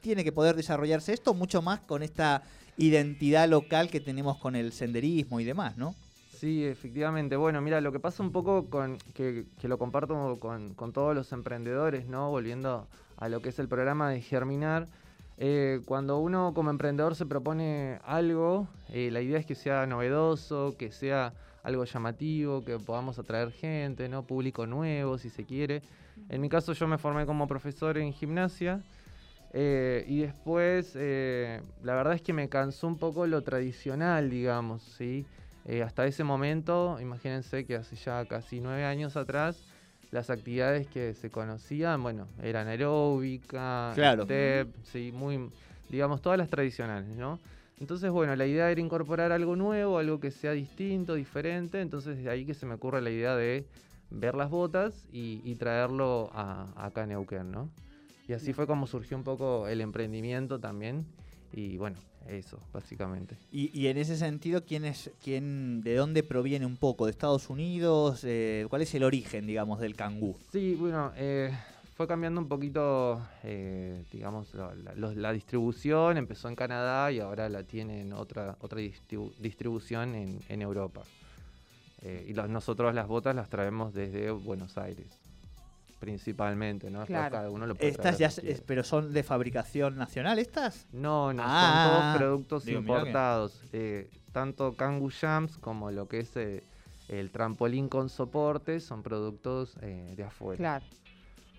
tiene 0.00 0.24
que 0.24 0.32
poder 0.32 0.56
desarrollarse 0.56 1.12
esto 1.12 1.34
mucho 1.34 1.60
más 1.62 1.80
con 1.80 2.02
esta 2.02 2.42
identidad 2.76 3.48
local 3.48 3.90
que 3.90 4.00
tenemos 4.00 4.38
con 4.38 4.56
el 4.56 4.72
senderismo 4.72 5.40
y 5.40 5.44
demás, 5.44 5.76
¿no? 5.76 5.94
Sí, 6.38 6.64
efectivamente. 6.64 7.36
Bueno, 7.36 7.60
mira, 7.60 7.82
lo 7.82 7.92
que 7.92 8.00
pasa 8.00 8.22
un 8.22 8.32
poco 8.32 8.70
con 8.70 8.96
que, 9.12 9.44
lo 9.62 9.78
comparto 9.78 10.38
con, 10.40 10.72
con 10.72 10.92
todos 10.92 11.14
los 11.14 11.32
emprendedores, 11.32 12.06
¿no? 12.06 12.30
Volviendo 12.30 12.88
a 13.18 13.28
lo 13.28 13.42
que 13.42 13.50
es 13.50 13.58
el 13.58 13.68
programa 13.68 14.10
de 14.10 14.22
Germinar. 14.22 14.88
eh, 15.36 15.80
cuando 15.86 16.18
uno 16.18 16.52
como 16.54 16.70
emprendedor 16.70 17.14
se 17.14 17.26
propone 17.26 17.98
algo, 18.04 18.68
eh, 18.88 19.10
la 19.10 19.20
idea 19.20 19.38
es 19.38 19.46
que 19.46 19.54
sea 19.54 19.86
novedoso, 19.86 20.74
que 20.78 20.90
sea 20.90 21.34
algo 21.62 21.84
llamativo, 21.84 22.64
que 22.64 22.78
podamos 22.78 23.18
atraer 23.18 23.52
gente, 23.52 24.08
¿no? 24.08 24.22
Público 24.22 24.66
nuevo, 24.66 25.18
si 25.18 25.28
se 25.30 25.44
quiere. 25.44 25.82
En 26.28 26.40
mi 26.40 26.48
caso 26.48 26.72
yo 26.72 26.86
me 26.86 26.98
formé 26.98 27.26
como 27.26 27.46
profesor 27.48 27.98
en 27.98 28.12
gimnasia. 28.12 28.80
eh, 29.52 30.04
y 30.06 30.20
después, 30.20 30.92
eh, 30.94 31.60
la 31.82 31.94
verdad 31.94 32.14
es 32.14 32.22
que 32.22 32.32
me 32.32 32.48
cansó 32.48 32.86
un 32.86 32.98
poco 32.98 33.26
lo 33.26 33.42
tradicional, 33.42 34.30
digamos, 34.30 34.82
¿sí? 34.82 35.26
Eh, 35.64 35.82
hasta 35.82 36.06
ese 36.06 36.22
momento, 36.22 36.98
imagínense 37.00 37.64
que 37.66 37.74
hace 37.76 37.96
ya 37.96 38.24
casi 38.26 38.60
nueve 38.60 38.84
años 38.84 39.16
atrás, 39.16 39.64
las 40.12 40.30
actividades 40.30 40.86
que 40.86 41.14
se 41.14 41.30
conocían, 41.30 42.00
bueno, 42.02 42.28
eran 42.42 42.68
aeróbica, 42.68 43.92
Claro. 43.94 44.22
step, 44.22 44.68
sí, 44.84 45.10
muy, 45.12 45.50
digamos, 45.88 46.22
todas 46.22 46.38
las 46.38 46.48
tradicionales, 46.48 47.08
¿no? 47.16 47.38
Entonces, 47.80 48.10
bueno, 48.10 48.36
la 48.36 48.46
idea 48.46 48.70
era 48.70 48.80
incorporar 48.80 49.32
algo 49.32 49.56
nuevo, 49.56 49.98
algo 49.98 50.20
que 50.20 50.30
sea 50.30 50.52
distinto, 50.52 51.14
diferente, 51.14 51.80
entonces 51.80 52.22
de 52.22 52.30
ahí 52.30 52.44
que 52.44 52.54
se 52.54 52.66
me 52.66 52.74
ocurre 52.74 53.00
la 53.00 53.10
idea 53.10 53.34
de 53.36 53.64
ver 54.10 54.34
las 54.34 54.50
botas 54.50 55.06
y, 55.12 55.40
y 55.44 55.54
traerlo 55.56 56.30
a, 56.32 56.72
acá 56.76 57.02
a 57.02 57.06
Neuquén, 57.06 57.50
¿no? 57.50 57.70
Y 58.28 58.32
así 58.32 58.52
fue 58.52 58.66
como 58.66 58.86
surgió 58.86 59.16
un 59.16 59.24
poco 59.24 59.66
el 59.66 59.80
emprendimiento 59.80 60.60
también, 60.60 61.04
y 61.52 61.76
bueno, 61.78 61.96
eso, 62.28 62.60
básicamente. 62.72 63.36
Y, 63.50 63.76
y 63.76 63.88
en 63.88 63.96
ese 63.98 64.16
sentido, 64.16 64.64
¿quién 64.64 64.84
es, 64.84 65.10
quién, 65.22 65.82
¿de 65.82 65.96
dónde 65.96 66.22
proviene 66.22 66.64
un 66.64 66.76
poco? 66.76 67.06
¿De 67.06 67.10
Estados 67.10 67.50
Unidos? 67.50 68.22
Eh, 68.24 68.66
¿Cuál 68.70 68.82
es 68.82 68.94
el 68.94 69.02
origen, 69.02 69.46
digamos, 69.48 69.80
del 69.80 69.96
cangú? 69.96 70.36
Sí, 70.52 70.76
bueno, 70.76 71.12
eh, 71.16 71.50
fue 71.96 72.06
cambiando 72.06 72.40
un 72.40 72.46
poquito, 72.48 73.20
eh, 73.42 74.04
digamos, 74.12 74.54
la, 74.54 74.74
la- 74.76 74.94
los- 74.94 75.16
la 75.16 75.32
distribución. 75.32 76.16
Empezó 76.16 76.48
en 76.48 76.54
Canadá 76.54 77.10
y 77.10 77.18
ahora 77.18 77.48
la 77.48 77.64
tiene 77.64 78.02
en 78.02 78.12
otra, 78.12 78.56
otra 78.60 78.80
distribu- 78.80 79.34
distribución 79.40 80.14
en, 80.14 80.38
en 80.48 80.62
Europa. 80.62 81.02
Eh, 82.02 82.26
y 82.28 82.34
los- 82.34 82.48
nosotros 82.48 82.94
las 82.94 83.06
botas 83.06 83.34
las 83.36 83.48
traemos 83.48 83.92
desde 83.94 84.30
Buenos 84.30 84.76
Aires. 84.78 85.06
principalmente, 85.98 86.90
¿no? 86.90 87.04
Claro. 87.04 87.30
cada 87.30 87.50
uno 87.50 87.66
lo 87.66 87.74
puede 87.74 87.90
Estas 87.90 88.16
ya, 88.18 88.30
pero 88.64 88.82
son 88.84 89.12
de 89.12 89.22
fabricación 89.22 89.98
nacional 89.98 90.38
estas. 90.38 90.86
No, 90.92 91.34
no, 91.34 91.42
Ah, 91.44 91.88
son 91.90 92.00
todos 92.00 92.16
productos 92.16 92.64
digo, 92.64 92.80
importados. 92.80 93.60
eh, 93.74 94.08
tanto 94.32 94.72
Kangoo 94.76 95.10
Jams 95.10 95.58
como 95.58 95.90
lo 95.90 96.08
que 96.08 96.20
es 96.20 96.34
eh, 96.36 96.64
el 97.08 97.30
trampolín 97.30 97.90
con 97.90 98.08
soporte 98.08 98.80
son 98.80 99.02
productos 99.02 99.76
eh, 99.82 100.14
de 100.16 100.24
afuera. 100.24 100.56
Claro. 100.56 100.84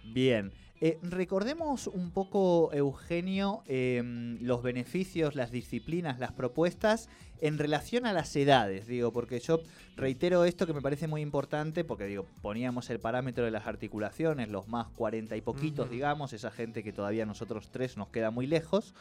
Bien. 0.06 0.52
Eh, 0.84 0.98
recordemos 1.04 1.86
un 1.86 2.10
poco, 2.10 2.72
Eugenio, 2.74 3.62
em, 3.68 4.40
los 4.42 4.64
beneficios, 4.64 5.36
las 5.36 5.52
disciplinas, 5.52 6.18
las 6.18 6.32
propuestas 6.32 7.08
en 7.40 7.60
relación 7.60 8.08
a 8.08 8.14
las 8.14 8.36
edades, 8.36 8.88
digo, 8.88 9.14
porque 9.14 9.40
yo 9.40 9.60
reitero 9.96 10.44
esto 10.44 10.66
que 10.66 10.74
me 10.74 10.82
parece 10.82 11.08
muy 11.08 11.22
importante, 11.22 11.84
porque 11.84 12.06
digo, 12.06 12.26
poníamos 12.42 12.90
el 12.90 13.00
parámetro 13.00 13.46
de 13.46 13.52
las 13.52 13.68
articulaciones, 13.68 14.50
los 14.50 14.68
más 14.68 14.88
40 14.90 15.36
y 15.36 15.42
poquitos, 15.42 15.88
digamos, 15.92 16.34
esa 16.34 16.50
gente 16.50 16.84
que 16.84 16.92
todavía 16.92 17.28
nosotros 17.28 17.70
tres 17.72 17.96
nos 17.96 18.08
queda 18.08 18.32
muy 18.32 18.48
lejos, 18.48 18.96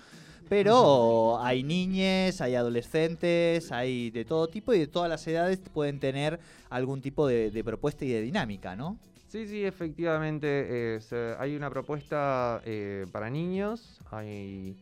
pero 0.50 1.40
hay 1.42 1.62
niñes, 1.62 2.42
hay 2.42 2.56
adolescentes, 2.56 3.72
hay 3.72 4.10
de 4.10 4.26
todo 4.26 4.48
tipo 4.48 4.74
y 4.74 4.78
de 4.80 4.86
todas 4.86 5.08
las 5.08 5.26
edades 5.26 5.60
pueden 5.72 5.98
tener 5.98 6.40
algún 6.68 7.00
tipo 7.00 7.26
de, 7.26 7.50
de 7.50 7.64
propuesta 7.64 8.04
y 8.04 8.08
de 8.08 8.20
dinámica, 8.20 8.76
¿no? 8.76 8.98
Sí, 9.30 9.46
sí, 9.46 9.64
efectivamente. 9.64 10.96
eh, 10.96 11.00
se- 11.00 11.34
hay 11.38 11.54
una 11.54 11.70
propuesta 11.70 12.60
eh, 12.64 13.06
para 13.12 13.30
niños, 13.30 14.00
hay, 14.10 14.76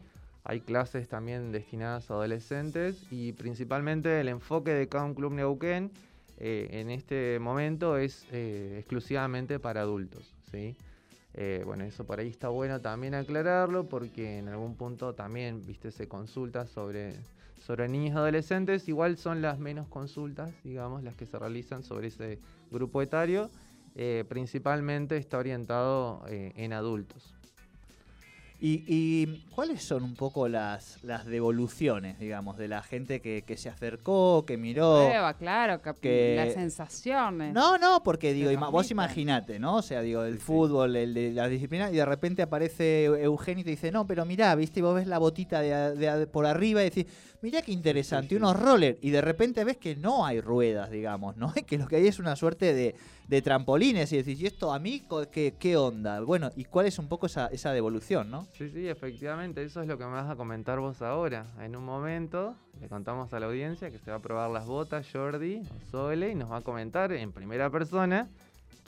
hay 0.44 0.60
clases 0.60 1.06
también 1.06 1.52
destinadas 1.52 2.10
a 2.10 2.14
adolescentes 2.14 3.06
y 3.10 3.32
principalmente 3.32 4.20
el 4.20 4.28
enfoque 4.28 4.70
de 4.72 4.88
Count 4.88 5.14
Club 5.16 5.32
Neuquén 5.34 5.90
eh, 6.38 6.68
en 6.72 6.88
este 6.90 7.38
momento 7.40 7.98
es 7.98 8.26
eh, 8.32 8.76
exclusivamente 8.78 9.58
para 9.58 9.82
adultos. 9.82 10.34
¿sí? 10.50 10.74
Eh, 11.34 11.62
bueno, 11.66 11.84
eso 11.84 12.04
por 12.06 12.18
ahí 12.18 12.28
está 12.28 12.48
bueno 12.48 12.80
también 12.80 13.14
aclararlo 13.14 13.84
porque 13.86 14.38
en 14.38 14.48
algún 14.48 14.76
punto 14.76 15.14
también, 15.14 15.66
viste, 15.66 15.90
se 15.90 16.08
consulta 16.08 16.66
sobre, 16.66 17.12
sobre 17.66 17.86
niños 17.86 18.14
y 18.14 18.16
adolescentes. 18.16 18.88
Igual 18.88 19.18
son 19.18 19.42
las 19.42 19.58
menos 19.58 19.88
consultas, 19.88 20.50
digamos, 20.64 21.02
las 21.02 21.14
que 21.16 21.26
se 21.26 21.38
realizan 21.38 21.82
sobre 21.82 22.06
ese 22.08 22.38
grupo 22.70 23.02
etario. 23.02 23.50
Eh, 24.00 24.24
principalmente 24.28 25.16
está 25.16 25.38
orientado 25.38 26.22
eh, 26.28 26.52
en 26.54 26.72
adultos. 26.72 27.34
¿Y, 28.60 28.84
y 28.88 29.44
cuáles 29.54 29.82
son 29.84 30.02
un 30.04 30.14
poco 30.14 30.48
las, 30.48 31.02
las 31.04 31.26
devoluciones, 31.26 32.18
digamos, 32.18 32.56
de 32.58 32.66
la 32.66 32.82
gente 32.82 33.20
que, 33.20 33.42
que 33.42 33.56
se 33.56 33.68
acercó, 33.68 34.44
que 34.46 34.56
miró? 34.56 35.06
Prueba, 35.06 35.34
claro, 35.34 35.80
que, 35.82 35.92
que- 36.00 36.34
las 36.36 36.54
sensaciones. 36.54 37.54
No, 37.54 37.78
no, 37.78 38.02
porque 38.02 38.32
digo, 38.32 38.50
ima- 38.50 38.68
vos 38.70 38.90
imaginate, 38.90 39.60
¿no? 39.60 39.76
O 39.76 39.82
sea, 39.82 40.00
digo, 40.00 40.24
el 40.24 40.38
Sí, 40.38 40.44
fútbol, 40.44 40.96
el 40.96 41.14
de 41.14 41.30
la 41.32 41.48
disciplina, 41.48 41.88
y 41.90 41.94
de 41.96 42.04
repente 42.04 42.42
aparece 42.42 43.08
Eu- 43.08 43.16
Eugenio 43.16 43.60
y 43.62 43.64
te 43.64 43.70
dice, 43.70 43.92
no, 43.92 44.06
pero 44.08 44.24
mirá, 44.24 44.52
viste, 44.56 44.80
y 44.80 44.82
vos 44.82 44.94
ves 44.96 45.06
la 45.06 45.18
botita 45.18 45.60
de, 45.60 46.26
por 46.26 46.44
arriba 46.46 46.80
y 46.82 46.90
decís, 46.90 47.06
mirá 47.42 47.62
qué 47.62 47.70
interesante, 47.72 48.28
Sí, 48.30 48.34
sí. 48.34 48.36
unos 48.36 48.58
rollers, 48.60 48.98
y 49.02 49.10
de 49.10 49.20
repente 49.20 49.62
ves 49.64 49.76
que 49.76 49.94
no 49.94 50.26
hay 50.26 50.40
ruedas, 50.40 50.90
digamos, 50.90 51.36
¿no? 51.36 51.52
Que 51.66 51.78
lo 51.78 51.86
que 51.86 51.94
hay 51.96 52.08
es 52.08 52.18
una 52.18 52.34
suerte 52.34 52.74
de, 52.74 52.96
de 53.28 53.42
trampolines, 53.42 54.10
y 54.12 54.16
decís, 54.16 54.40
¿y 54.40 54.46
esto 54.46 54.72
a 54.72 54.78
mí 54.78 55.02
qué, 55.30 55.54
qué 55.58 55.76
onda? 55.76 56.20
Bueno, 56.22 56.50
¿y 56.56 56.64
cuál 56.64 56.86
es 56.86 56.98
un 56.98 57.08
poco 57.08 57.26
esa, 57.26 57.46
esa 57.48 57.72
devolución, 57.72 58.30
no? 58.30 58.46
Sí, 58.54 58.70
sí, 58.70 58.88
efectivamente, 58.88 59.62
eso 59.62 59.82
es 59.82 59.86
lo 59.86 59.98
que 59.98 60.04
me 60.04 60.12
vas 60.12 60.30
a 60.30 60.36
comentar 60.36 60.80
vos 60.80 61.02
ahora. 61.02 61.46
En 61.60 61.76
un 61.76 61.84
momento 61.84 62.56
le 62.80 62.88
contamos 62.88 63.32
a 63.34 63.40
la 63.40 63.46
audiencia 63.46 63.90
que 63.90 63.98
se 63.98 64.10
va 64.10 64.16
a 64.16 64.22
probar 64.22 64.50
las 64.50 64.66
botas 64.66 65.06
Jordi 65.12 65.62
Sole 65.90 66.30
y 66.30 66.34
nos 66.34 66.50
va 66.50 66.58
a 66.58 66.60
comentar 66.62 67.12
en 67.12 67.32
primera 67.32 67.70
persona 67.70 68.28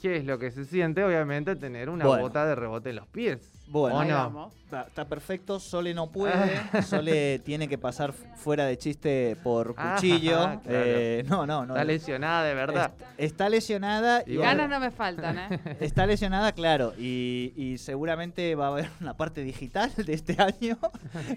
qué 0.01 0.17
es 0.17 0.25
lo 0.25 0.39
que 0.39 0.51
se 0.51 0.65
siente, 0.65 1.03
obviamente, 1.03 1.55
tener 1.55 1.89
una 1.89 2.05
Bueno. 2.05 2.23
bota 2.23 2.45
de 2.45 2.55
rebote 2.55 2.89
en 2.89 2.95
los 2.97 3.07
pies. 3.07 3.39
Bueno. 3.67 3.95
¿O 3.97 3.99
Ahí 4.01 4.09
no? 4.09 4.51
Está, 4.65 4.81
está 4.83 5.05
perfecto, 5.05 5.59
Sole 5.59 5.93
no 5.93 6.11
puede, 6.11 6.59
Sole 6.83 7.39
tiene 7.39 7.67
que 7.69 7.77
pasar 7.77 8.11
fuera 8.13 8.65
de 8.65 8.77
chiste 8.77 9.37
por 9.43 9.73
Ah, 9.77 9.93
cuchillo. 9.95 10.37
claro. 10.39 10.61
Eh, 10.65 11.23
no, 11.29 11.45
no, 11.45 11.65
no. 11.65 11.73
Está 11.73 11.85
lesionada 11.85 12.43
de 12.43 12.53
verdad. 12.53 12.91
Est- 13.17 13.31
Está 13.31 13.49
lesionada 13.49 14.23
y 14.25 14.33
Y 14.33 14.37
Ganas 14.37 14.69
no 14.69 14.79
me 14.79 14.91
faltan, 14.91 15.37
¿eh? 15.37 15.59
está 15.79 16.05
lesionada, 16.05 16.51
claro, 16.53 16.93
y, 16.97 17.53
y 17.55 17.77
seguramente 17.77 18.55
va 18.55 18.65
a 18.65 18.69
haber 18.71 18.89
una 18.99 19.15
parte 19.15 19.41
digital 19.43 19.91
de 19.95 20.13
este 20.13 20.35
año 20.41 20.77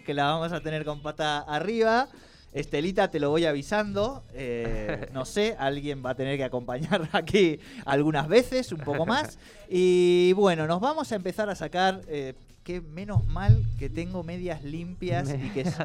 que 0.07 0.15
la 0.15 0.25
vamos 0.25 0.53
a 0.53 0.61
tener 0.61 0.85
con 0.85 1.03
pata 1.03 1.39
arriba. 1.41 2.09
Estelita, 2.55 3.09
te 3.11 3.21
lo 3.21 3.29
voy 3.31 3.45
avisando. 3.45 4.25
eh, 4.33 5.09
no 5.13 5.25
sé, 5.27 5.57
alguien 5.59 6.03
va 6.05 6.11
a 6.11 6.15
tener 6.15 6.37
que 6.39 6.45
acompañar 6.45 7.09
aquí 7.13 7.59
algunas 7.85 8.29
veces, 8.29 8.73
un 8.73 8.79
poco 8.81 9.05
más. 9.07 9.39
Y 9.69 10.33
bueno, 10.35 10.67
nos 10.67 10.81
vamos 10.81 11.13
a 11.13 11.17
empezar 11.17 11.51
a 11.51 11.55
sacar. 11.55 12.01
eh, 12.09 12.35
que 12.65 12.81
menos 12.81 13.27
mal 13.27 13.63
que 13.79 13.91
tengo 13.91 14.23
medias 14.23 14.65
limpias 14.65 15.29
y 15.35 15.51
que, 15.51 15.61
s- 15.61 15.77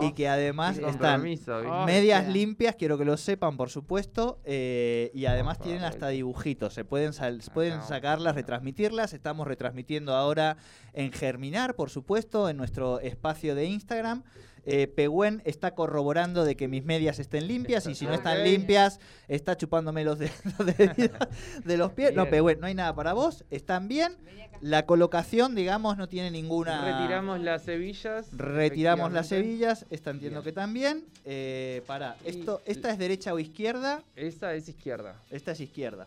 y 0.00 0.12
que 0.12 0.28
además 0.30 0.78
están. 0.88 1.20
Oh, 1.68 1.84
medias 1.84 2.26
limpias, 2.32 2.74
quiero 2.76 2.96
que 2.96 3.04
lo 3.04 3.18
sepan, 3.18 3.58
por 3.58 3.68
supuesto. 3.68 4.38
eh, 4.46 5.10
y 5.12 5.26
además 5.26 5.58
tienen 5.60 5.84
hasta 5.84 6.08
dibujitos. 6.08 6.72
Se 6.72 6.86
pueden, 6.86 7.12
sal- 7.12 7.42
se 7.42 7.50
pueden 7.50 7.82
sacarlas, 7.82 8.34
retransmitirlas. 8.34 9.12
Estamos 9.12 9.46
retransmitiendo 9.46 10.14
ahora 10.14 10.56
en 10.94 11.12
Germinar, 11.12 11.74
por 11.74 11.90
supuesto, 11.90 12.48
en 12.48 12.56
nuestro 12.56 12.98
espacio 13.00 13.54
de 13.54 13.66
Instagram. 13.66 14.22
Eh, 14.64 14.86
Pehuen 14.86 15.42
está 15.44 15.74
corroborando 15.74 16.44
de 16.44 16.56
que 16.56 16.68
mis 16.68 16.84
medias 16.84 17.18
estén 17.18 17.48
limpias 17.48 17.86
y 17.86 17.94
si 17.96 18.06
no 18.06 18.14
están 18.14 18.44
limpias 18.44 19.00
está 19.26 19.56
chupándome 19.56 20.04
los, 20.04 20.18
de- 20.20 20.30
los 20.58 20.76
deditos 20.76 21.28
de 21.64 21.76
los 21.76 21.92
pies. 21.92 22.14
No. 22.14 22.26
Pehuen, 22.28 22.60
no 22.60 22.66
hay 22.66 22.74
nada 22.74 22.94
para 22.94 23.12
vos. 23.12 23.44
Están 23.50 23.88
bien. 23.88 24.16
La 24.60 24.86
colocación, 24.86 25.56
digamos, 25.56 25.96
no 25.98 26.08
tiene 26.08 26.30
ninguna... 26.30 26.84
Retiramos 27.00 27.40
las 27.40 27.66
hebillas. 27.66 28.28
Retiramos 28.36 29.10
las 29.12 29.32
hebillas, 29.32 29.86
esta 29.90 30.10
entiendo 30.10 30.40
Bien. 30.40 30.44
que 30.44 30.52
también. 30.52 31.04
Eh, 31.24 31.82
para, 31.88 32.14
esto, 32.24 32.60
¿esta 32.64 32.90
es 32.92 32.98
derecha 32.98 33.34
o 33.34 33.40
izquierda? 33.40 34.02
Esa 34.14 34.54
es 34.54 34.68
izquierda. 34.68 35.16
Esta 35.32 35.50
es 35.50 35.60
izquierda. 35.60 36.06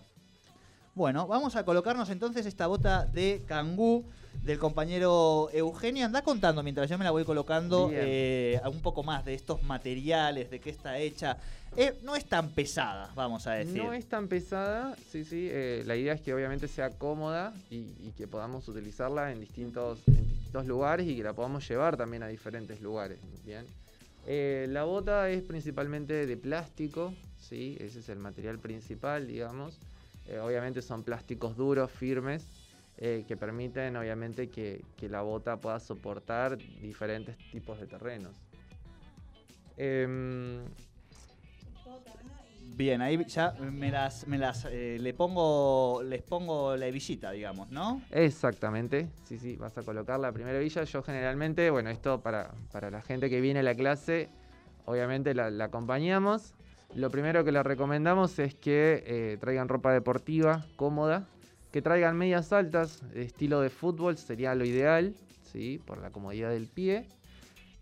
Bueno, 0.94 1.28
vamos 1.28 1.58
a 1.58 1.66
colocarnos 1.66 2.10
entonces 2.10 2.46
esta 2.46 2.68
bota 2.68 3.06
de 3.08 3.42
cangú 3.46 4.06
del 4.44 4.60
compañero 4.60 5.50
Eugenio. 5.54 6.06
Anda 6.06 6.22
contando 6.22 6.64
mientras 6.64 6.90
yo 6.90 6.98
me 6.98 7.04
la 7.04 7.12
voy 7.12 7.24
colocando 7.24 7.90
eh, 7.92 8.60
un 8.66 8.82
poco 8.82 9.04
más 9.04 9.26
de 9.26 9.34
estos 9.34 9.64
materiales, 9.64 10.50
de 10.50 10.60
qué 10.60 10.70
está 10.70 10.98
hecha. 10.98 11.38
Eh, 11.78 11.94
no 12.04 12.16
es 12.16 12.26
tan 12.26 12.50
pesada, 12.50 13.12
vamos 13.16 13.48
a 13.48 13.54
decir. 13.54 13.84
No 13.84 13.92
es 13.92 14.06
tan 14.06 14.28
pesada, 14.28 14.96
sí, 15.12 15.26
sí. 15.26 15.50
eh, 15.52 15.84
la 15.86 15.96
idea 15.96 16.14
es 16.14 16.22
que 16.22 16.34
obviamente 16.34 16.68
sea 16.68 16.92
cómoda 16.92 17.54
y, 17.70 17.76
y 17.76 18.14
que 18.16 18.28
podamos 18.28 18.68
utilizarla 18.68 19.32
en 19.32 19.42
distintos, 19.42 20.00
en 20.08 20.28
distintos 20.30 20.66
lugares 20.68 21.06
y 21.06 21.18
que 21.18 21.24
la 21.24 21.34
podamos 21.34 21.68
llevar 21.68 21.98
también 21.98 22.24
a 22.24 22.28
diferentes 22.28 22.80
lugares. 22.82 23.20
Bien. 23.46 23.66
Eh, 24.26 24.68
la 24.70 24.86
bota 24.86 25.30
es 25.30 25.44
principalmente 25.44 26.26
de 26.26 26.38
plástico, 26.38 27.14
sí, 27.40 27.78
ese 27.80 28.00
es 28.00 28.10
el 28.10 28.20
material 28.20 28.58
principal, 28.60 29.28
digamos. 29.28 29.78
Obviamente 30.44 30.82
son 30.82 31.04
plásticos 31.04 31.56
duros, 31.56 31.92
firmes, 31.92 32.48
eh, 32.98 33.26
que 33.28 33.36
permiten 33.36 33.96
obviamente 33.96 34.50
que, 34.50 34.84
que 34.96 35.10
la 35.10 35.22
bota 35.22 35.58
pueda 35.58 35.80
soportar 35.80 36.58
diferentes 36.58 37.38
tipos 37.52 37.80
de 37.80 37.88
terrenos. 37.88 38.36
Em, 39.78 40.64
Bien, 42.76 43.02
ahí 43.02 43.24
ya 43.26 43.54
me 43.54 43.90
las, 43.90 44.28
me 44.28 44.38
las 44.38 44.66
eh, 44.70 44.98
le 45.00 45.14
pongo, 45.14 46.04
les 46.04 46.22
pongo 46.22 46.76
la 46.76 46.88
hebillita, 46.88 47.32
digamos, 47.32 47.72
¿no? 47.72 48.02
Exactamente, 48.12 49.08
sí, 49.24 49.40
sí, 49.40 49.56
vas 49.56 49.78
a 49.78 49.84
colocar 49.84 50.20
la 50.20 50.34
primera 50.34 50.60
villa. 50.60 50.84
Yo 50.84 51.02
generalmente, 51.02 51.70
bueno, 51.70 51.90
esto 51.90 52.20
para, 52.20 52.52
para 52.74 52.92
la 52.92 53.02
gente 53.02 53.30
que 53.30 53.40
viene 53.40 53.62
a 53.62 53.64
la 53.64 53.76
clase, 53.76 54.28
obviamente 54.84 55.34
la, 55.34 55.50
la 55.52 55.66
acompañamos. 55.66 56.54
Lo 56.96 57.10
primero 57.12 57.46
que 57.46 57.54
le 57.54 57.64
recomendamos 57.64 58.40
es 58.40 58.56
que 58.56 59.04
eh, 59.08 59.38
traigan 59.40 59.70
ropa 59.70 59.94
deportiva 59.94 60.66
cómoda, 60.76 61.30
que 61.76 61.82
traigan 61.82 62.16
medias 62.16 62.54
altas, 62.54 63.02
estilo 63.14 63.60
de 63.60 63.70
fútbol, 63.70 64.16
sería 64.18 64.56
lo 64.56 64.64
ideal, 64.64 65.14
¿sí? 65.52 65.78
por 65.86 65.98
la 65.98 66.10
comodidad 66.10 66.50
del 66.52 66.68
pie. 66.68 67.06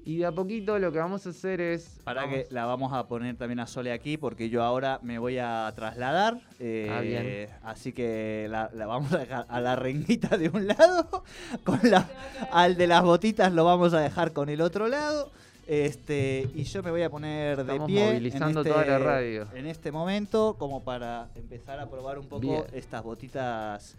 Y 0.03 0.17
de 0.17 0.25
a 0.25 0.31
poquito 0.31 0.79
lo 0.79 0.91
que 0.91 0.97
vamos 0.97 1.27
a 1.27 1.29
hacer 1.29 1.61
es... 1.61 1.99
Para 2.03 2.23
vamos- 2.23 2.37
que 2.39 2.47
la 2.49 2.65
vamos 2.65 2.91
a 2.91 3.07
poner 3.07 3.35
también 3.37 3.59
a 3.59 3.67
Sole 3.67 3.91
aquí, 3.91 4.17
porque 4.17 4.49
yo 4.49 4.63
ahora 4.63 4.99
me 5.03 5.19
voy 5.19 5.37
a 5.37 5.71
trasladar. 5.75 6.41
eh, 6.59 6.89
Ah, 6.91 7.01
bien. 7.01 7.49
Así 7.61 7.93
que 7.93 8.47
la, 8.49 8.71
la 8.73 8.87
vamos 8.87 9.13
a 9.13 9.19
dejar 9.19 9.45
a 9.47 9.61
la 9.61 9.75
renguita 9.75 10.37
de 10.39 10.49
un 10.49 10.65
lado, 10.65 11.23
con 11.63 11.79
la, 11.83 12.09
al 12.51 12.75
de 12.75 12.87
las 12.87 13.03
botitas 13.03 13.53
lo 13.53 13.63
vamos 13.63 13.93
a 13.93 13.99
dejar 13.99 14.33
con 14.33 14.49
el 14.49 14.61
otro 14.61 14.87
lado. 14.87 15.31
Este, 15.65 16.49
y 16.53 16.63
yo 16.63 16.83
me 16.83 16.91
voy 16.91 17.03
a 17.03 17.09
poner 17.09 17.55
de 17.57 17.61
Estamos 17.63 17.87
pie 17.87 18.05
movilizando 18.05 18.61
en 18.61 18.67
este, 18.67 18.69
toda 18.69 18.85
la 18.85 18.99
radio. 18.99 19.47
en 19.53 19.65
este 19.65 19.91
momento, 19.91 20.55
como 20.59 20.83
para 20.83 21.29
empezar 21.35 21.79
a 21.79 21.89
probar 21.89 22.19
un 22.19 22.27
poco 22.27 22.41
Bien. 22.41 22.65
estas 22.73 23.01
botitas 23.03 23.95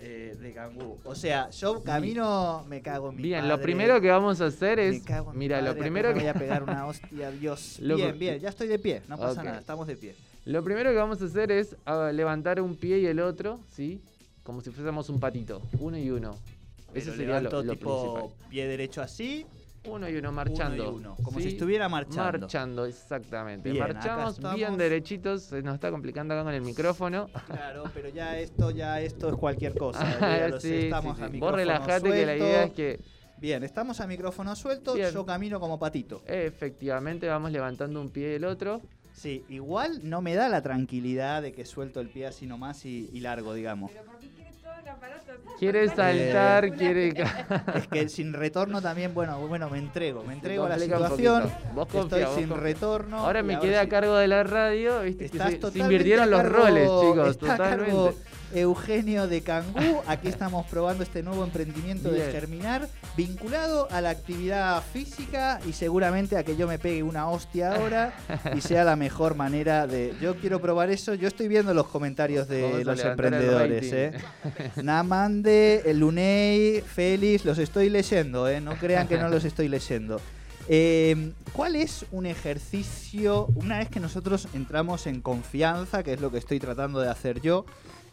eh, 0.00 0.36
de 0.40 0.52
cangú. 0.52 0.98
O 1.04 1.14
sea, 1.14 1.48
yo 1.50 1.82
camino, 1.82 2.64
me 2.68 2.82
cago 2.82 3.10
en 3.10 3.16
mi 3.16 3.22
Bien, 3.22 3.48
lo 3.48 3.60
primero 3.60 4.00
que 4.00 4.08
vamos 4.10 4.40
a 4.40 4.46
hacer 4.46 4.78
Me 4.78 4.88
es... 4.88 5.02
cago 5.04 5.30
en 5.30 5.38
mi 5.38 5.44
Mira, 5.44 5.60
lo 5.60 5.68
padre, 5.68 5.80
primero 5.80 6.08
acá 6.08 6.16
me 6.16 6.22
que... 6.24 6.32
voy 6.32 6.36
a 6.36 6.38
pegar 6.40 6.62
una 6.64 6.86
hostia, 6.88 7.30
Dios. 7.30 7.78
Lo 7.80 7.96
bien, 7.96 8.18
bien, 8.18 8.38
ya 8.40 8.48
estoy 8.48 8.66
de 8.68 8.78
pie, 8.78 9.02
no 9.08 9.16
pasa 9.16 9.42
nada, 9.44 9.60
estamos 9.60 9.86
de 9.86 9.96
pie. 9.96 10.14
Lo 10.44 10.62
primero 10.62 10.90
que 10.90 10.96
vamos 10.96 11.22
a 11.22 11.24
hacer 11.24 11.50
es 11.52 11.76
levantar 12.12 12.60
un 12.60 12.76
pie 12.76 12.98
y 12.98 13.06
el 13.06 13.20
otro, 13.20 13.58
¿sí? 13.72 14.00
como 14.42 14.60
si 14.60 14.70
fuésemos 14.70 15.08
un 15.08 15.18
patito, 15.18 15.60
uno 15.80 15.98
y 15.98 16.08
uno. 16.10 16.36
Pero 16.92 17.12
sería 17.14 17.40
lo, 17.40 17.50
lo 17.62 17.72
tipo 17.72 18.14
principal. 18.14 18.48
pie 18.48 18.68
derecho 18.68 19.02
así, 19.02 19.44
Uno 19.88 20.08
y 20.08 20.16
uno 20.16 20.32
marchando. 20.32 20.82
uno 20.90 20.92
y 20.92 21.00
uno, 21.00 21.16
como 21.22 21.38
¿sí? 21.38 21.44
si 21.44 21.48
estuviera 21.50 21.88
marchando. 21.88 22.40
Marchando, 22.40 22.84
exactamente. 22.86 23.70
Bien, 23.70 23.84
Marchamos 23.84 24.38
bien 24.54 24.76
derechitos, 24.76 25.42
se 25.44 25.62
nos 25.62 25.74
está 25.74 25.90
complicando 25.90 26.34
acá 26.34 26.44
con 26.44 26.54
el 26.54 26.62
micrófono. 26.62 27.28
Claro, 27.46 27.84
pero 27.94 28.08
ya 28.08 28.38
esto, 28.38 28.70
ya 28.70 29.00
esto 29.00 29.28
es 29.28 29.36
cualquier 29.36 29.74
cosa. 29.76 30.04
sé, 30.60 30.60
Sí, 30.60 30.68
sí, 30.68 30.74
estamos 30.84 31.16
sí. 31.16 31.22
a 31.22 31.26
Vos 31.26 31.32
micrófono 31.32 31.56
relajate 31.56 32.02
que 32.10 32.26
la 32.26 32.32
suelto. 32.32 32.44
idea 32.44 32.62
es 32.64 32.72
que 32.72 33.00
Bien, 33.38 33.62
estamos 33.64 34.00
a 34.00 34.06
micrófono 34.06 34.56
suelto, 34.56 34.94
Bien. 34.94 35.10
yo 35.12 35.26
camino 35.26 35.60
como 35.60 35.78
patito. 35.78 36.22
efectivamente 36.26 37.28
vamos 37.28 37.52
levantando 37.52 38.00
un 38.00 38.10
pie 38.10 38.32
y 38.32 38.34
el 38.36 38.44
otro. 38.44 38.80
Sí, 39.12 39.44
igual 39.48 40.00
no 40.02 40.20
me 40.20 40.34
da 40.34 40.48
la 40.48 40.62
tranquilidad 40.62 41.40
de 41.42 41.52
que 41.52 41.64
suelto 41.64 42.00
el 42.00 42.08
pie 42.08 42.26
así 42.26 42.46
nomás 42.46 42.84
y, 42.84 43.08
y 43.12 43.20
largo, 43.20 43.54
digamos. 43.54 43.90
Quiere 43.90 44.06
saltar, 45.94 46.72
quiere... 46.76 47.08
Es 47.74 47.88
que 47.90 48.08
sin 48.08 48.32
retorno 48.32 48.80
también, 48.82 49.14
bueno, 49.14 49.38
bueno, 49.46 49.70
me 49.70 49.78
entrego, 49.78 50.22
me 50.24 50.34
entrego 50.34 50.64
a 50.64 50.68
la 50.70 50.78
situación. 50.78 51.50
Vos 51.74 51.86
Estoy 51.86 52.00
confía, 52.02 52.26
vos 52.28 52.36
sin 52.36 52.48
confía. 52.48 52.62
retorno. 52.64 53.18
Ahora 53.18 53.42
me 53.42 53.58
quedé 53.58 53.78
a 53.78 53.82
sí. 53.84 53.88
cargo 53.88 54.16
de 54.16 54.28
la 54.28 54.42
radio, 54.42 55.02
viste 55.02 55.28
que 55.30 55.36
Estás 55.36 55.46
se, 55.48 55.52
se 55.54 55.58
totalmente 55.60 55.94
invirtieron 55.94 56.30
los 56.30 56.40
cargo- 56.42 56.56
roles, 56.58 56.82
chicos, 56.88 57.28
está 57.30 57.54
a 57.54 57.56
cargo 57.56 57.86
totalmente. 58.06 58.36
Eugenio 58.54 59.26
de 59.26 59.40
Cangú, 59.42 60.00
aquí 60.06 60.28
estamos 60.28 60.66
probando 60.66 61.02
este 61.02 61.22
nuevo 61.22 61.42
emprendimiento 61.42 62.10
de 62.10 62.18
Bien. 62.20 62.30
Germinar, 62.30 62.88
vinculado 63.16 63.88
a 63.90 64.00
la 64.00 64.10
actividad 64.10 64.82
física 64.92 65.58
y 65.66 65.72
seguramente 65.72 66.36
a 66.38 66.44
que 66.44 66.56
yo 66.56 66.68
me 66.68 66.78
pegue 66.78 67.02
una 67.02 67.28
hostia 67.28 67.74
ahora 67.74 68.14
y 68.54 68.60
sea 68.60 68.84
la 68.84 68.94
mejor 68.94 69.34
manera 69.34 69.86
de... 69.88 70.14
Yo 70.22 70.36
quiero 70.36 70.60
probar 70.60 70.90
eso, 70.90 71.14
yo 71.14 71.26
estoy 71.26 71.48
viendo 71.48 71.74
los 71.74 71.88
comentarios 71.88 72.46
de 72.46 72.62
Vamos 72.62 72.84
los 72.84 73.04
emprendedores. 73.04 73.92
¿eh? 73.92 74.12
rating. 74.12 74.84
Namande, 75.26 75.82
el 75.86 75.98
Luney, 75.98 76.80
Félix, 76.82 77.44
los 77.44 77.58
estoy 77.58 77.90
leyendo, 77.90 78.48
¿eh? 78.48 78.60
no 78.60 78.76
crean 78.76 79.08
que 79.08 79.18
no 79.18 79.28
los 79.28 79.44
estoy 79.44 79.66
leyendo. 79.68 80.20
Eh, 80.68 81.32
¿Cuál 81.52 81.74
es 81.74 82.06
un 82.12 82.26
ejercicio, 82.26 83.46
una 83.56 83.78
vez 83.78 83.88
que 83.88 83.98
nosotros 83.98 84.46
entramos 84.54 85.08
en 85.08 85.20
confianza, 85.20 86.04
que 86.04 86.12
es 86.12 86.20
lo 86.20 86.30
que 86.30 86.38
estoy 86.38 86.60
tratando 86.60 87.00
de 87.00 87.08
hacer 87.10 87.40
yo 87.40 87.66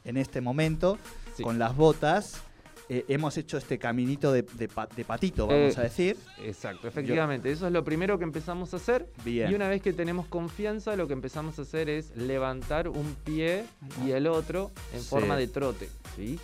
en 0.05 0.17
este 0.17 0.41
momento, 0.41 0.97
Sí. 1.37 1.43
con 1.43 1.59
las 1.59 1.75
botas, 1.75 2.41
eh, 2.89 3.05
hemos 3.07 3.37
hecho 3.37 3.57
este 3.57 3.77
caminito 3.79 4.31
de, 4.31 4.41
de 4.41 4.67
de 4.95 5.05
patito, 5.05 5.45
vamos 5.47 5.77
Eh, 5.77 5.79
a 5.79 5.83
decir. 5.83 6.17
Exacto, 6.43 6.87
efectivamente. 6.87 7.51
Eso 7.51 7.65
es 7.67 7.73
lo 7.73 7.83
primero 7.83 8.17
que 8.17 8.23
empezamos 8.23 8.73
a 8.73 8.77
hacer. 8.77 9.07
Bien. 9.23 9.51
Y 9.51 9.55
una 9.55 9.67
vez 9.69 9.81
que 9.83 9.93
tenemos 9.93 10.25
confianza, 10.27 10.95
lo 10.95 11.07
que 11.07 11.13
empezamos 11.13 11.57
a 11.59 11.61
hacer 11.61 11.89
es 11.89 12.15
levantar 12.17 12.87
un 12.89 13.15
pie 13.23 13.63
y 14.05 14.11
el 14.11 14.25
otro 14.27 14.71
en 14.93 15.01
Sí. 15.01 15.07
forma 15.09 15.37
de 15.37 15.47
trote. 15.47 15.89
¿sí? 16.15 16.39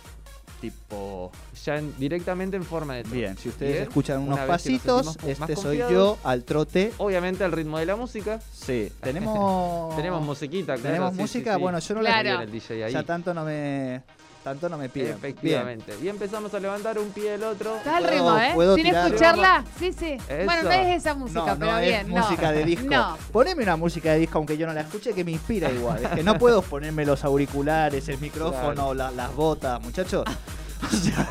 Tipo... 0.60 1.32
Ya 1.64 1.76
en- 1.78 1.94
directamente 1.98 2.56
en 2.56 2.64
forma 2.64 2.94
de 2.94 3.02
trote. 3.02 3.16
Bien, 3.16 3.36
si 3.36 3.48
ustedes 3.48 3.72
Bien. 3.72 3.82
escuchan 3.84 4.20
unos 4.20 4.38
pasitos, 4.40 5.16
este 5.26 5.56
soy 5.56 5.78
yo 5.78 6.18
al 6.24 6.44
trote. 6.44 6.92
Obviamente 6.98 7.44
al 7.44 7.52
ritmo 7.52 7.78
de 7.78 7.86
la 7.86 7.96
música. 7.96 8.40
Sí, 8.52 8.92
tenemos... 9.00 9.96
Tenemos 9.96 10.22
musiquita, 10.22 10.74
claro. 10.74 10.82
Tenemos 10.82 11.14
sí, 11.14 11.20
música, 11.20 11.54
sí. 11.54 11.60
bueno, 11.60 11.78
yo 11.78 11.94
no 11.94 12.02
la 12.02 12.10
Claro. 12.10 12.28
Bien 12.38 12.42
el 12.42 12.52
DJ 12.52 12.84
ahí. 12.84 12.92
Ya 12.92 13.02
tanto 13.02 13.34
no 13.34 13.44
me 13.44 14.02
tanto 14.42 14.68
no 14.68 14.78
me 14.78 14.88
piden. 14.88 15.12
Efectivamente. 15.12 15.94
Y 16.02 16.08
empezamos 16.08 16.52
a 16.54 16.60
levantar 16.60 16.98
un 16.98 17.10
pie 17.10 17.32
del 17.32 17.44
otro. 17.44 17.76
Está 17.76 17.96
al 17.98 18.04
Puedo- 18.04 18.14
ritmo, 18.14 18.38
¿eh? 18.38 18.50
puedo 18.54 18.74
Sin 18.76 18.84
tirar- 18.84 19.06
escucharla. 19.06 19.64
Sí, 19.78 19.92
sí. 19.92 20.12
Eso. 20.28 20.44
Bueno, 20.44 20.62
no 20.64 20.70
es 20.72 20.96
esa 20.96 21.14
música, 21.14 21.40
No, 21.54 21.58
pero 21.58 21.78
bien. 21.78 22.08
no. 22.08 22.16
música 22.22 22.52
de 22.52 22.64
disco. 22.64 22.86
No. 22.90 23.18
Poneme 23.32 23.62
una 23.62 23.76
música 23.76 24.12
de 24.12 24.18
disco 24.20 24.38
aunque 24.38 24.56
yo 24.56 24.66
no 24.66 24.72
la 24.72 24.80
escuche 24.82 25.12
que 25.12 25.24
me 25.24 25.32
inspira 25.32 25.70
igual. 25.70 26.04
Es 26.04 26.10
que 26.10 26.22
no 26.22 26.38
puedo 26.38 26.62
ponerme 26.62 27.04
los 27.04 27.24
auriculares, 27.24 28.08
el 28.08 28.18
micrófono, 28.18 28.72
Claro. 28.74 28.94
la- 28.94 29.10
las 29.10 29.34
botas, 29.34 29.80
muchachos. 29.82 30.24
O 30.82 30.96
sea, 30.96 31.28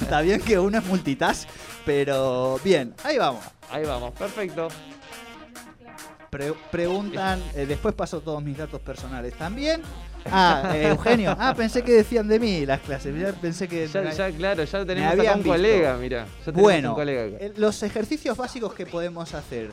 está 0.00 0.20
bien 0.20 0.40
que 0.40 0.56
uno 0.60 0.78
es 0.78 0.84
multitask, 0.84 1.48
pero 1.84 2.60
bien, 2.62 2.94
ahí 3.02 3.18
vamos. 3.18 3.44
Ahí 3.68 3.84
vamos, 3.84 4.12
perfecto. 4.12 4.68
Pre- 6.30 6.54
preguntan, 6.70 7.42
eh, 7.54 7.66
después 7.66 7.94
paso 7.94 8.20
todos 8.20 8.42
mis 8.42 8.56
datos 8.56 8.80
personales 8.80 9.34
también. 9.34 9.82
Ah, 10.26 10.72
eh, 10.76 10.88
Eugenio. 10.88 11.34
Ah, 11.38 11.54
pensé 11.56 11.82
que 11.82 11.92
decían 11.92 12.28
de 12.28 12.38
mí 12.38 12.64
las 12.66 12.80
clases. 12.80 13.18
Ya 13.18 13.32
pensé 13.32 13.68
que. 13.68 13.86
Ya, 13.86 14.10
ya, 14.12 14.30
claro, 14.30 14.64
ya 14.64 14.84
tenemos 14.84 15.18
acá 15.18 15.36
un 15.36 15.42
colega, 15.42 15.96
mira. 15.96 16.26
Bueno, 16.54 16.90
un 16.90 16.94
colega 16.96 17.24
acá. 17.36 17.36
eh, 17.46 17.52
los 17.56 17.82
ejercicios 17.82 18.36
básicos 18.36 18.74
que 18.74 18.86
podemos 18.86 19.34
hacer 19.34 19.70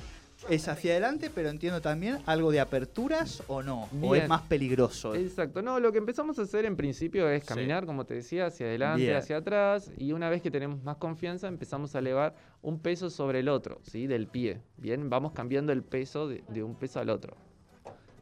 es 0.50 0.68
hacia 0.70 0.94
adelante, 0.94 1.30
pero 1.34 1.50
entiendo 1.50 1.82
también 1.82 2.20
algo 2.26 2.50
de 2.52 2.60
aperturas 2.62 3.44
o 3.48 3.62
no. 3.62 3.90
O 4.02 4.12
Bien. 4.12 4.24
es 4.24 4.30
más 4.30 4.42
peligroso. 4.44 5.14
Exacto, 5.14 5.62
no, 5.62 5.80
lo 5.80 5.92
que 5.92 5.98
empezamos 5.98 6.40
a 6.40 6.44
hacer 6.44 6.64
en 6.66 6.76
principio 6.78 7.30
es 7.30 7.44
Sí. 7.44 7.50
caminar, 7.50 7.86
como 7.86 8.06
te 8.06 8.14
decía, 8.16 8.46
hacia 8.48 8.66
adelante, 8.66 9.04
Bien. 9.04 9.18
hacia 9.18 9.38
atrás, 9.38 9.92
y 9.98 10.14
una 10.14 10.30
vez 10.30 10.42
que 10.42 10.50
tenemos 10.50 10.82
más 10.82 10.96
confianza 10.96 11.48
empezamos 11.50 11.94
a 11.94 12.00
elevar 12.00 12.36
un 12.62 12.80
peso 12.80 13.10
sobre 13.10 13.40
el 13.42 13.50
otro, 13.50 13.80
¿sí? 13.84 14.08
Del 14.08 14.28
pie. 14.28 14.62
Bien, 14.78 15.10
vamos 15.10 15.34
cambiando 15.34 15.74
el 15.74 15.84
peso 15.84 16.28
de, 16.30 16.42
de 16.48 16.64
un 16.64 16.74
peso 16.76 17.00
al 17.02 17.10
otro. 17.10 17.36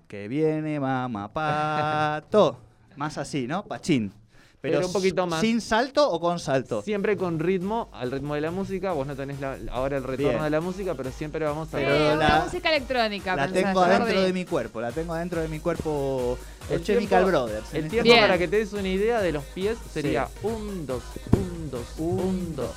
Que 0.08 0.28
viene 0.28 0.80
mamá 0.80 1.28
pato. 1.34 2.58
Más 2.96 3.18
así, 3.18 3.48
¿no? 3.48 3.64
Pachín. 3.64 4.12
Pero, 4.60 4.78
Pero 4.80 4.88
un 4.88 4.94
poquito 4.94 5.28
más. 5.28 5.40
¿Sin 5.40 5.62
salto 5.62 6.10
o 6.10 6.20
con 6.20 6.40
salto? 6.40 6.82
Siempre 6.82 7.16
con 7.16 7.38
ritmo, 7.38 7.90
al 7.94 8.10
ritmo 8.10 8.34
de 8.34 8.42
la 8.42 8.50
música, 8.50 8.92
vos 8.92 9.06
no 9.06 9.16
tenés 9.16 9.40
la- 9.40 9.56
ahora 9.72 9.98
el 9.98 10.04
retorno 10.04 10.32
Bien. 10.32 10.44
de 10.44 10.50
la 10.50 10.62
música, 10.62 10.96
pero 10.96 11.12
siempre 11.12 11.46
vamos 11.46 11.68
a... 11.68 11.78
Pero 11.78 11.94
Eh, 11.94 12.00
la- 12.10 12.16
una 12.16 12.40
música 12.46 12.70
electrónica. 12.70 13.36
La 13.36 13.46
pensás, 13.46 13.64
tengo 13.66 13.82
adentro 13.82 14.08
Jordi. 14.08 14.22
de 14.26 14.34
mi 14.34 14.46
cuerpo, 14.46 14.82
la 14.82 14.92
tengo 14.92 15.14
adentro 15.14 15.42
de 15.42 15.48
mi 15.48 15.60
cuerpo. 15.60 16.40
Los 16.62 16.72
El 16.72 16.84
Chemical 16.84 17.26
Brothers. 17.26 17.72
El 17.72 17.78
este 17.78 17.90
tiempo, 17.92 18.04
Bien. 18.12 18.22
para 18.22 18.38
que 18.40 18.48
te 18.48 18.58
des 18.58 18.74
una 18.74 18.88
idea 18.90 19.22
de 19.22 19.32
los 19.32 19.44
pies, 19.44 19.78
sería 19.94 20.28
un, 20.42 20.88
dos, 20.88 21.04
un, 21.34 21.70
dos, 21.70 21.86
Un, 22.00 22.20
un, 22.20 22.56
dos. 22.56 22.72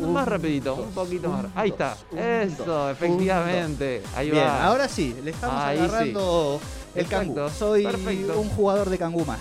Un, 0.00 0.12
más 0.12 0.26
rapidito, 0.28 0.76
dos, 0.76 0.86
un 0.86 0.92
poquito 0.92 1.28
un, 1.28 1.36
más. 1.42 1.46
Ahí 1.54 1.70
dos, 1.70 1.78
está. 1.80 2.42
Eso, 2.42 2.64
dos, 2.64 2.92
efectivamente. 2.92 4.02
Ahí 4.16 4.30
Bien, 4.30 4.44
va. 4.46 4.64
ahora 4.66 4.88
sí, 4.88 5.14
le 5.22 5.30
estamos 5.30 5.62
Ahí 5.62 5.78
sí. 5.78 5.84
agarrando 5.84 6.60
el 6.94 7.06
cangú. 7.06 7.48
Soy 7.56 7.84
perfecto. 7.84 8.40
un 8.40 8.48
jugador 8.50 8.90
de 8.90 8.98
cangú 8.98 9.24
más. 9.24 9.38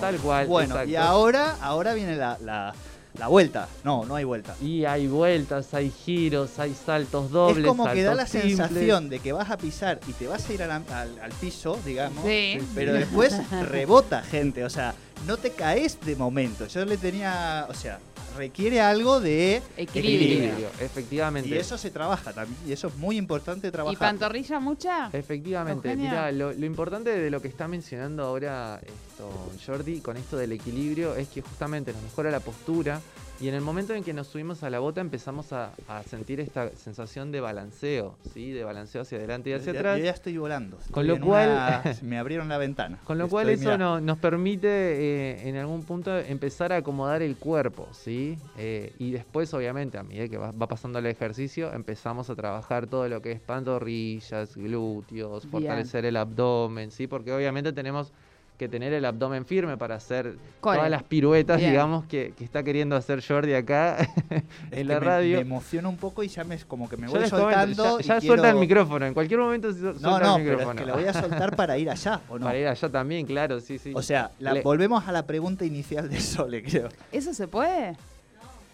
Tal 0.00 0.16
cual, 0.18 0.46
Bueno, 0.46 0.74
exacto. 0.74 0.90
y 0.90 0.96
ahora, 0.96 1.56
ahora 1.60 1.94
viene 1.94 2.16
la, 2.16 2.38
la, 2.44 2.72
la 3.18 3.26
vuelta. 3.28 3.68
No, 3.84 4.04
no 4.04 4.14
hay 4.14 4.24
vuelta. 4.24 4.54
Y 4.62 4.84
hay 4.84 5.06
vueltas, 5.08 5.72
hay 5.74 5.90
giros, 5.90 6.58
hay 6.58 6.74
saltos 6.74 7.30
dobles. 7.30 7.64
es 7.64 7.68
como 7.68 7.90
que 7.90 8.02
da 8.02 8.14
la 8.14 8.26
simples. 8.26 8.56
sensación 8.56 9.08
de 9.08 9.18
que 9.18 9.32
vas 9.32 9.50
a 9.50 9.56
pisar 9.56 9.98
y 10.06 10.12
te 10.12 10.26
vas 10.28 10.48
a 10.48 10.52
ir 10.52 10.62
a 10.62 10.66
la- 10.66 10.76
al, 10.76 11.18
al 11.20 11.32
piso, 11.40 11.78
digamos. 11.84 12.24
Sí. 12.24 12.58
Pero 12.74 12.92
después 12.92 13.34
rebota 13.68 14.22
gente, 14.22 14.64
o 14.64 14.70
sea, 14.70 14.94
no 15.26 15.36
te 15.36 15.50
caes 15.50 15.98
de 16.00 16.16
momento. 16.16 16.66
Yo 16.66 16.84
le 16.84 16.96
tenía, 16.96 17.66
o 17.68 17.74
sea, 17.74 17.98
requiere 18.36 18.80
algo 18.80 19.20
de 19.20 19.62
Equilibrio. 19.76 20.28
Equilibrio, 20.44 20.68
efectivamente. 20.80 21.48
Y 21.48 21.54
eso 21.54 21.76
se 21.78 21.90
trabaja 21.90 22.32
también, 22.32 22.58
y 22.66 22.72
eso 22.72 22.88
es 22.88 22.96
muy 22.96 23.16
importante 23.16 23.68
¿Y 23.68 23.70
trabajar. 23.70 23.98
pantorrilla 23.98 24.60
mucha? 24.60 25.10
Efectivamente, 25.12 25.88
Eugenia. 25.90 26.10
mira, 26.10 26.32
lo, 26.32 26.52
lo 26.52 26.66
importante 26.66 27.10
de 27.10 27.30
lo 27.30 27.40
que 27.42 27.48
está 27.48 27.68
mencionando 27.68 28.24
ahora 28.24 28.80
esto, 28.82 29.30
Jordi 29.66 30.00
con 30.00 30.16
esto 30.16 30.36
del 30.36 30.52
equilibrio 30.52 31.14
es 31.16 31.28
que 31.28 31.42
justamente 31.42 31.92
nos 31.92 32.02
mejora 32.02 32.30
la 32.30 32.40
postura 32.40 33.00
y 33.40 33.48
en 33.48 33.54
el 33.54 33.60
momento 33.62 33.94
en 33.94 34.04
que 34.04 34.12
nos 34.12 34.26
subimos 34.26 34.62
a 34.62 34.70
la 34.70 34.78
bota 34.80 35.00
empezamos 35.00 35.52
a, 35.52 35.72
a 35.88 36.02
sentir 36.02 36.40
esta 36.40 36.70
sensación 36.76 37.32
de 37.32 37.40
balanceo, 37.40 38.16
¿sí? 38.34 38.50
De 38.50 38.64
balanceo 38.64 39.02
hacia 39.02 39.18
adelante 39.18 39.50
y 39.50 39.52
hacia 39.54 39.72
Ya- 39.72 39.78
atrás. 39.80 39.98
Yo 39.98 40.04
ya 40.04 40.10
estoy 40.10 40.36
volando. 40.36 40.78
Con 40.90 41.06
lo 41.06 41.18
cual- 41.20 41.48
una- 41.50 41.82
me 42.02 42.18
abrieron 42.18 42.48
la 42.48 42.58
ventana. 42.58 42.98
Con 43.04 43.18
lo 43.18 43.28
cual 43.28 43.48
eso 43.48 43.78
no- 43.78 44.00
nos 44.00 44.18
permite 44.18 44.68
eh, 44.68 45.48
en 45.48 45.56
algún 45.56 45.84
punto 45.84 46.16
empezar 46.18 46.72
a 46.72 46.76
acomodar 46.76 47.22
el 47.22 47.36
cuerpo, 47.36 47.88
¿sí? 47.92 48.38
Eh, 48.58 48.92
y 48.98 49.10
después, 49.12 49.52
obviamente, 49.54 49.96
a 49.98 50.02
medida 50.02 50.28
que 50.28 50.36
va, 50.36 50.52
va 50.52 50.66
pasando 50.68 50.98
el 50.98 51.06
ejercicio, 51.06 51.72
empezamos 51.72 52.28
a 52.30 52.34
trabajar 52.36 52.86
todo 52.86 53.08
lo 53.08 53.22
que 53.22 53.32
es 53.32 53.40
pantorrillas, 53.40 54.56
glúteos, 54.56 55.44
Bien. 55.44 55.50
fortalecer 55.52 56.04
el 56.04 56.16
abdomen, 56.16 56.90
¿sí? 56.90 57.06
Porque 57.06 57.32
obviamente 57.32 57.72
tenemos 57.72 58.12
que 58.60 58.68
tener 58.68 58.92
el 58.92 59.06
abdomen 59.06 59.46
firme 59.46 59.78
para 59.78 59.94
hacer 59.94 60.36
todas 60.62 60.90
las 60.90 61.02
piruetas, 61.02 61.56
Bien. 61.56 61.70
digamos, 61.70 62.04
que, 62.04 62.34
que 62.36 62.44
está 62.44 62.62
queriendo 62.62 62.94
hacer 62.94 63.24
Jordi 63.26 63.54
acá 63.54 63.96
en 64.70 64.86
la 64.86 64.94
me- 64.94 65.00
radio. 65.00 65.36
Me 65.36 65.40
emociono 65.40 65.88
un 65.88 65.96
poco 65.96 66.22
y 66.22 66.28
ya 66.28 66.44
me, 66.44 66.58
como 66.58 66.86
que 66.86 66.98
me 66.98 67.06
voy 67.06 67.14
comento, 67.14 67.38
soltando. 67.38 68.00
ya, 68.00 68.04
ya 68.06 68.18
y 68.22 68.26
suelta 68.26 68.50
el 68.50 68.56
micrófono, 68.56 69.06
en 69.06 69.14
cualquier 69.14 69.40
momento 69.40 69.72
su- 69.72 69.78
suelta 69.78 70.00
No, 70.02 70.18
no, 70.18 70.36
el 70.36 70.42
pero 70.44 70.58
micrófono. 70.58 70.70
es 70.72 70.76
que 70.84 70.86
lo 70.86 70.94
voy 70.94 71.04
a 71.06 71.12
soltar 71.14 71.56
para 71.56 71.78
ir 71.78 71.88
allá, 71.88 72.20
¿o 72.28 72.38
no? 72.38 72.44
Para 72.44 72.58
ir 72.58 72.68
allá 72.68 72.88
también, 72.90 73.24
claro, 73.24 73.60
sí, 73.60 73.78
sí. 73.78 73.92
O 73.94 74.02
sea, 74.02 74.30
la- 74.38 74.52
Le- 74.52 74.60
volvemos 74.60 75.08
a 75.08 75.12
la 75.12 75.24
pregunta 75.26 75.64
inicial 75.64 76.10
de 76.10 76.20
Sole, 76.20 76.62
creo. 76.62 76.90
¿Eso 77.10 77.32
se 77.32 77.48
puede? 77.48 77.96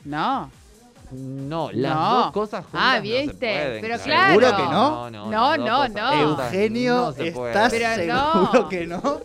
No. 0.04 0.50
No, 1.12 1.70
las 1.72 1.94
No. 1.94 2.14
dos 2.16 2.32
cosas 2.32 2.64
juntas 2.64 2.80
Ah, 2.82 2.96
no 2.98 3.04
se 3.04 3.08
¿viste? 3.22 3.36
pueden, 3.36 3.80
Pero 3.80 3.98
¿Seguro 3.98 4.38
claro. 4.48 4.56
que 4.56 4.62
no? 4.64 5.10
No, 5.10 5.30
No, 5.30 5.56
las 5.56 5.58
no, 5.58 5.88
no. 5.88 6.26
juntas 6.26 6.52
Eugenio, 6.52 6.96
no 6.96 7.12
se 7.12 7.30
pueden. 7.30 7.56
¿estás 7.56 7.72
Pero 7.72 7.94
seguro 7.94 8.50
no. 8.62 8.68
que 8.68 8.86
no? 8.88 9.20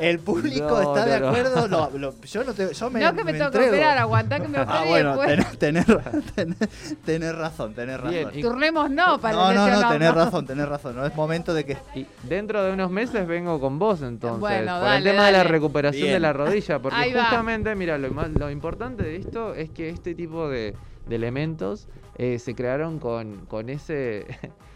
El 0.00 0.18
público 0.20 0.66
No, 0.68 0.80
está 0.80 1.04
de 1.06 1.20
no, 1.20 1.28
acuerdo. 1.28 1.68
No, 1.68 1.90
lo- 1.98 2.20
yo 2.22 2.44
no 2.44 2.52
te, 2.54 2.72
yo 2.74 2.90
me, 2.90 3.00
no 3.00 3.14
que 3.14 3.24
me, 3.24 3.32
tengo 3.32 3.50
que 3.50 3.56
entrego. 3.58 3.68
operar, 3.76 3.98
aguantá 3.98 4.40
que 4.40 4.48
me 4.48 4.60
opere 4.60 4.78
Ah, 4.78 4.84
bueno, 4.86 5.16
después. 5.16 5.58
tenés, 5.58 5.86
tenés, 5.86 6.36
tenés- 6.36 6.96
tenés 7.04 7.34
razón, 7.36 7.74
tenés 7.74 7.96
razón. 7.96 8.10
Bien, 8.10 8.28
y- 8.34 8.42
Turnemos 8.42 8.90
no 8.90 9.18
para 9.20 9.34
no, 9.34 9.52
no, 9.52 9.68
no, 9.80 9.88
tenés 9.90 10.14
razón, 10.14 10.46
tenés 10.46 10.68
razón. 10.68 10.96
No 10.96 11.04
es 11.06 11.14
momento 11.14 11.52
de 11.54 11.64
que. 11.64 11.76
Y 11.94 12.06
dentro 12.24 12.62
de 12.62 12.72
unos 12.72 12.90
meses 12.90 13.26
vengo 13.26 13.60
con 13.60 13.78
vos 13.78 14.02
entonces. 14.02 14.40
Bueno, 14.40 14.74
por 14.78 14.84
dale, 14.84 14.96
el 14.98 15.04
tema 15.04 15.26
de 15.26 15.32
la 15.32 15.44
recuperación 15.44 16.02
Bien. 16.02 16.14
de 16.14 16.20
la 16.20 16.32
rodilla. 16.32 16.78
Porque 16.78 16.96
Ahí 16.96 17.12
va. 17.12 17.24
justamente, 17.24 17.74
mira, 17.74 17.98
lo, 17.98 18.10
más- 18.10 18.30
lo 18.30 18.50
importante 18.50 19.02
de 19.02 19.16
esto 19.16 19.54
es 19.54 19.70
que 19.70 19.88
este 19.90 20.14
tipo 20.14 20.48
de, 20.48 20.74
de 21.06 21.16
elementos 21.16 21.88
eh, 22.16 22.38
se 22.38 22.54
crearon 22.54 22.98
con, 22.98 23.46
con 23.46 23.68
ese. 23.68 24.26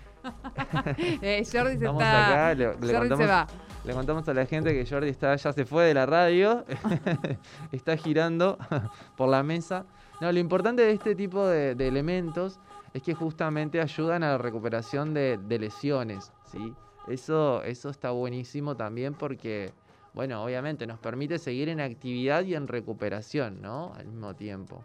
Eh, 1.21 1.43
Jordi 1.51 1.71
se 1.71 1.75
Estamos 1.79 2.01
está. 2.03 2.29
acá, 2.29 2.55
le, 2.55 2.65
le 2.67 2.73
Jordi 2.75 2.93
contamos, 3.09 3.19
se 3.19 3.27
va. 3.27 3.47
Le 3.85 3.95
contamos 3.95 4.29
a 4.29 4.35
la 4.35 4.47
gente 4.47 4.73
que 4.73 4.87
Jordi 4.89 5.09
está, 5.09 5.35
ya 5.35 5.53
se 5.53 5.65
fue 5.65 5.85
de 5.85 5.95
la 5.95 6.07
radio, 6.07 6.65
está 7.73 7.97
girando 7.97 8.57
por 9.17 9.29
la 9.29 9.43
mesa. 9.43 9.85
No, 10.21 10.31
lo 10.31 10.39
importante 10.39 10.83
de 10.83 10.93
este 10.93 11.15
tipo 11.17 11.47
de, 11.47 11.73
elementos 11.73 12.61
es 12.95 13.03
que 13.03 13.15
justamente 13.15 13.81
ayudan 13.81 14.23
a 14.23 14.33
la 14.33 14.39
recuperación 14.39 15.15
de, 15.15 15.39
de 15.39 15.59
lesiones, 15.59 16.33
¿sí? 16.45 16.75
Eso, 17.09 17.65
eso 17.65 17.91
está 17.91 18.13
buenísimo 18.13 18.77
también 18.77 19.15
porque, 19.15 19.73
bueno, 20.15 20.45
obviamente 20.45 20.87
nos 20.87 21.01
permite 21.01 21.39
seguir 21.39 21.69
en 21.69 21.81
actividad 21.81 22.45
y 22.45 22.55
en 22.55 22.69
recuperación, 22.69 23.61
¿no? 23.61 23.93
Al 23.95 24.07
mismo 24.07 24.35
tiempo. 24.37 24.85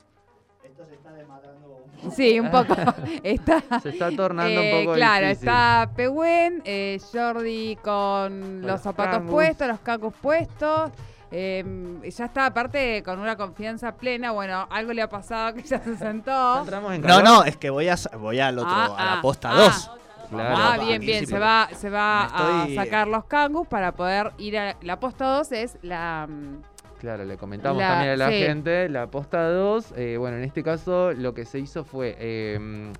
Esto 0.78 0.86
se 0.90 0.96
está 0.96 1.12
desmadrando 1.14 1.84
Sí, 2.16 2.40
un 2.40 2.52
poco. 2.52 2.76
está. 3.24 3.64
Se 3.82 3.90
está 3.90 4.12
tornando 4.12 4.62
eh, 4.62 4.74
un 4.80 4.86
poco 4.86 4.96
Claro, 4.96 5.26
difícil. 5.28 5.48
está 5.50 5.90
Pehuen, 5.96 6.62
eh, 6.66 7.02
Jordi 7.12 7.76
con 7.84 8.62
los 8.62 8.72
los 8.74 8.82
zapatos 8.82 9.16
cangus. 9.18 9.32
puestos, 9.34 9.68
los 9.68 9.80
cacos 9.80 10.14
puestos. 10.22 10.92
eh, 11.32 12.00
ya 12.16 12.26
está, 12.26 12.46
aparte, 12.46 13.02
con 13.04 13.20
una 13.20 13.36
confianza 13.36 13.96
plena. 13.96 14.32
Bueno, 14.32 14.68
algo 14.70 14.94
le 14.94 15.02
ha 15.02 15.10
pasado 15.10 15.56
que 15.56 15.64
ya 15.64 15.80
se 15.80 15.98
sentó. 15.98 16.64
En 16.94 17.02
No, 17.02 17.22
no, 17.24 17.44
es 17.44 17.58
que 17.58 17.72
voy, 17.72 17.90
a, 17.90 17.96
voy 18.20 18.40
al 18.40 18.60
otro, 18.60 18.72
Ah, 18.72 18.86
a 18.98 19.06
la 19.06 19.14
ah, 19.14 19.22
posta 19.22 19.50
ah. 19.52 19.56
2. 19.64 19.92
Claro. 20.30 20.56
Ah, 20.60 20.78
bien, 20.78 21.02
bien. 21.02 21.26
Se 21.26 21.40
va, 21.40 21.70
se 21.74 21.90
va 21.90 22.28
estoy- 22.28 22.78
a 22.78 22.84
sacar 22.84 23.08
los 23.08 23.26
cangus 23.26 23.68
para 23.68 23.94
poder 23.94 24.34
ir 24.38 24.58
a. 24.60 24.76
La 24.82 25.00
posta 25.00 25.26
2 25.38 25.52
es 25.54 25.78
la. 25.82 26.28
Claro, 27.00 27.26
le 27.26 27.38
comentamos 27.38 27.80
La- 27.82 27.88
también 27.90 28.12
a 28.12 28.16
la 28.18 28.30
sí. 28.30 28.40
gente, 28.40 28.90
la 28.90 29.08
posta 29.08 29.50
2, 29.50 29.94
eh, 29.96 30.18
bueno, 30.18 30.38
en 30.38 30.44
este 30.44 30.64
caso 30.64 31.14
lo 31.14 31.34
que 31.34 31.46
se 31.46 31.60
hizo 31.60 31.84
fue, 31.84 32.16
eh, 32.20 32.92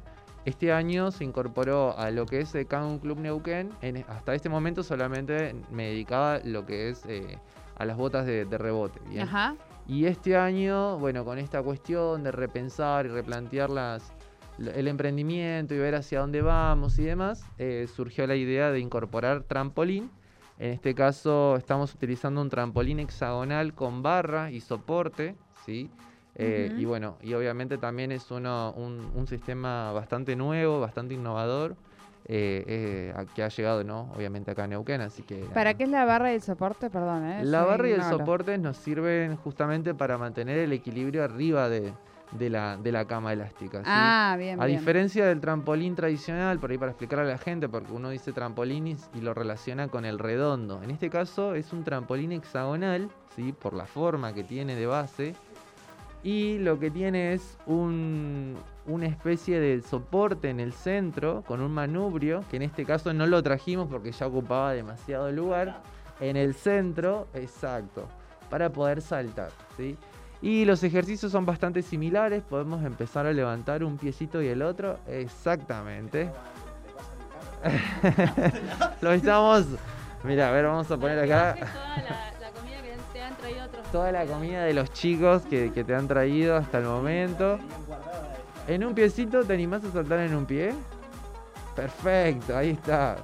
este 0.46 0.72
año 0.72 1.12
se 1.12 1.24
incorporó 1.24 1.98
a 1.98 2.12
lo 2.12 2.26
que 2.26 2.42
es 2.42 2.54
el 2.56 2.68
Canon 2.68 3.00
Club 3.00 3.20
Neuquén, 3.20 3.70
en- 3.82 4.06
hasta 4.08 4.36
este 4.36 4.50
momento 4.50 4.84
solamente 4.84 5.56
me 5.72 5.88
dedicaba 5.90 6.40
lo 6.44 6.66
que 6.66 6.90
es 6.90 7.04
eh, 7.08 7.38
a 7.76 7.86
las 7.86 7.98
botas 7.98 8.26
de, 8.26 8.46
de 8.46 8.58
rebote, 8.58 9.00
¿bien? 9.10 9.24
Ajá. 9.24 9.56
Y 9.88 10.06
este 10.06 10.36
año, 10.38 10.98
bueno, 11.00 11.24
con 11.26 11.38
esta 11.40 11.62
cuestión 11.64 12.24
de 12.24 12.32
repensar 12.32 13.06
y 13.06 13.10
replantear 13.10 13.70
las, 13.70 14.12
el 14.60 14.88
emprendimiento 14.88 15.74
y 15.74 15.78
ver 15.80 15.96
hacia 15.96 16.20
dónde 16.20 16.42
vamos 16.42 17.00
y 17.00 17.04
demás, 17.04 17.46
eh, 17.58 17.88
surgió 17.96 18.28
la 18.28 18.36
idea 18.36 18.70
de 18.72 18.80
incorporar 18.80 19.44
trampolín. 19.44 20.12
En 20.60 20.72
este 20.72 20.96
caso 20.96 21.56
estamos 21.58 21.94
utilizando 21.94 22.42
un 22.42 22.50
trampolín 22.50 23.00
hexagonal 23.00 23.74
con 23.74 24.02
barra 24.02 24.52
y 24.52 24.60
soporte, 24.60 25.36
¿sí? 25.66 25.92
Eh. 26.36 26.72
Y 26.78 26.86
bueno, 26.86 27.18
y 27.22 27.34
obviamente 27.34 27.78
también 27.78 28.12
es 28.12 28.30
uno, 28.32 28.74
un, 28.76 29.12
un 29.16 29.28
sistema 29.28 29.92
bastante 29.92 30.36
nuevo, 30.36 30.80
bastante 30.80 31.14
innovador, 31.14 31.76
eh, 32.26 32.64
eh, 32.68 33.14
a- 33.16 33.26
que 33.26 33.44
ha 33.44 33.50
llegado, 33.50 33.84
¿no? 33.84 34.12
Obviamente 34.16 34.52
acá 34.52 34.64
a 34.66 34.68
Neuquén, 34.68 35.02
así 35.02 35.24
que... 35.24 35.46
¿Para 35.54 35.76
qué 35.76 35.84
es 35.84 35.90
la 35.90 36.06
barra 36.06 36.32
y 36.32 36.36
el 36.36 36.42
soporte? 36.42 36.90
Perdón. 36.90 37.24
La 37.46 37.64
barra 37.64 37.88
y 37.90 37.92
el 37.94 38.04
soporte 38.04 38.58
nos 38.58 38.78
sirven 38.78 39.36
justamente 39.38 39.94
para 39.94 40.18
mantener 40.18 40.58
el 40.58 40.74
equilibrio 40.74 41.24
arriba 41.24 41.70
de, 41.70 41.94
de 42.32 42.50
la, 42.50 42.78
de 42.78 42.92
la 42.92 43.06
cama 43.06 43.34
elástica. 43.34 43.80
¿sí? 43.80 43.86
Ah, 43.88 44.36
bien, 44.38 44.62
a 44.62 44.66
bien. 44.66 44.80
diferencia 44.80 45.26
del 45.26 45.40
trampolín 45.40 45.96
tradicional, 45.96 46.60
por 46.60 46.72
ahí 46.72 46.78
para 46.78 46.92
explicar 46.92 47.20
a 47.20 47.24
la 47.24 47.38
gente, 47.38 47.70
porque 47.70 47.92
uno 47.92 48.10
dice 48.10 48.34
trampolín 48.34 48.88
y, 48.88 48.98
y 49.16 49.22
lo 49.22 49.34
relaciona 49.34 49.88
con 49.88 50.06
el 50.06 50.20
redondo. 50.20 50.82
En 50.84 50.92
este 50.92 51.10
caso 51.10 51.56
es 51.56 51.72
un 51.74 51.84
trampolín 51.84 52.32
hexagonal, 52.32 53.10
¿sí? 53.36 53.54
por 53.54 53.74
la 53.74 53.86
forma 53.86 54.34
que 54.34 54.44
tiene 54.44 54.76
de 54.76 54.86
base. 54.86 55.36
Y 56.24 56.58
lo 56.58 56.80
que 56.80 56.92
tiene 56.92 57.34
es 57.34 57.58
un, 57.68 58.56
una 58.86 59.06
especie 59.06 59.60
de 59.60 59.82
soporte 59.82 60.50
en 60.50 60.60
el 60.60 60.74
centro 60.74 61.44
con 61.48 61.62
un 61.62 61.72
manubrio, 61.72 62.44
que 62.50 62.58
en 62.58 62.64
este 62.64 62.86
caso 62.86 63.14
no 63.14 63.26
lo 63.28 63.42
trajimos 63.44 63.88
porque 63.88 64.12
ya 64.12 64.28
ocupaba 64.28 64.74
demasiado 64.74 65.32
lugar. 65.32 65.82
En 66.20 66.36
el 66.36 66.56
centro, 66.56 67.28
exacto, 67.36 68.08
para 68.50 68.72
poder 68.72 69.02
saltar. 69.02 69.52
¿sí? 69.78 69.96
Y 70.42 70.66
los 70.66 70.84
ejercicios 70.84 71.32
son 71.32 71.46
bastante 71.46 71.82
similares. 71.82 72.44
Podemos 72.44 72.84
empezar 72.86 73.26
a 73.26 73.34
levantar 73.34 73.84
un 73.84 73.98
piecito 73.98 74.42
y 74.42 74.48
el 74.48 74.62
otro. 74.62 75.00
Exactamente. 75.08 76.30
lo 79.02 79.12
estamos. 79.12 79.66
Mira, 80.24 80.50
a 80.50 80.52
ver, 80.52 80.66
vamos 80.66 80.90
a 80.92 80.98
poner 80.98 81.20
acá 81.20 81.56
Toda 83.92 84.12
la, 84.12 84.26
comida 84.26 84.66
de 84.66 84.74
los 84.74 84.92
chicos 84.92 85.44
que, 85.44 85.72
que 85.72 85.84
te 85.84 85.96
han 85.96 86.08
traído 86.08 86.56
hasta 86.56 86.80
el 86.80 86.86
momento. 86.86 87.58
En 88.68 88.84
un 88.84 88.94
piecito, 88.94 89.44
¿te 89.46 89.54
animás 89.54 89.84
a 89.86 89.92
saltar 89.92 90.20
en 90.20 90.36
un 90.36 90.46
pie? 90.46 90.74
Perfecto, 91.76 92.58
ahí 92.58 92.72
está. 92.72 93.18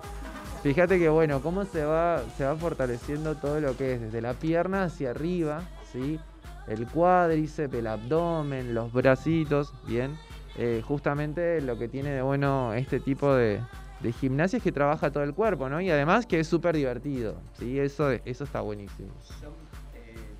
Fíjate 0.62 0.98
que 0.98 1.10
bueno, 1.10 1.42
cómo 1.42 1.66
se 1.66 1.84
va, 1.84 2.22
se 2.38 2.46
va 2.46 2.56
fortaleciendo 2.56 3.36
todo 3.36 3.60
lo 3.60 3.76
que 3.76 3.96
es 3.96 4.02
desde 4.02 4.22
la 4.22 4.34
pierna 4.34 4.86
hacia 4.86 5.10
arriba, 5.10 5.64
¿sí? 5.92 6.20
El 6.68 6.88
cuádriceps, 6.88 7.74
el 7.74 7.88
abdomen, 7.88 8.74
los 8.74 8.92
bracitos, 8.94 9.74
bien. 9.86 10.18
Eh, 10.58 10.82
justamente 10.88 11.60
lo 11.62 11.78
que 11.78 11.88
tiene 11.88 12.10
de 12.12 12.22
bueno 12.22 12.74
este 12.74 13.00
tipo 13.00 13.34
de, 13.34 13.60
de 14.02 14.12
gimnasia 14.14 14.58
es 14.58 14.64
que 14.64 14.72
trabaja 14.72 15.12
todo 15.12 15.24
el 15.24 15.34
cuerpo, 15.34 15.68
¿no? 15.68 15.82
Y 15.82 15.90
además 15.90 16.26
que 16.26 16.40
es 16.40 16.48
súper 16.48 16.76
divertido, 16.76 17.36
¿sí? 17.58 17.80
Eso, 17.80 18.12
eso 18.12 18.44
está 18.44 18.62
buenísimo. 18.62 19.10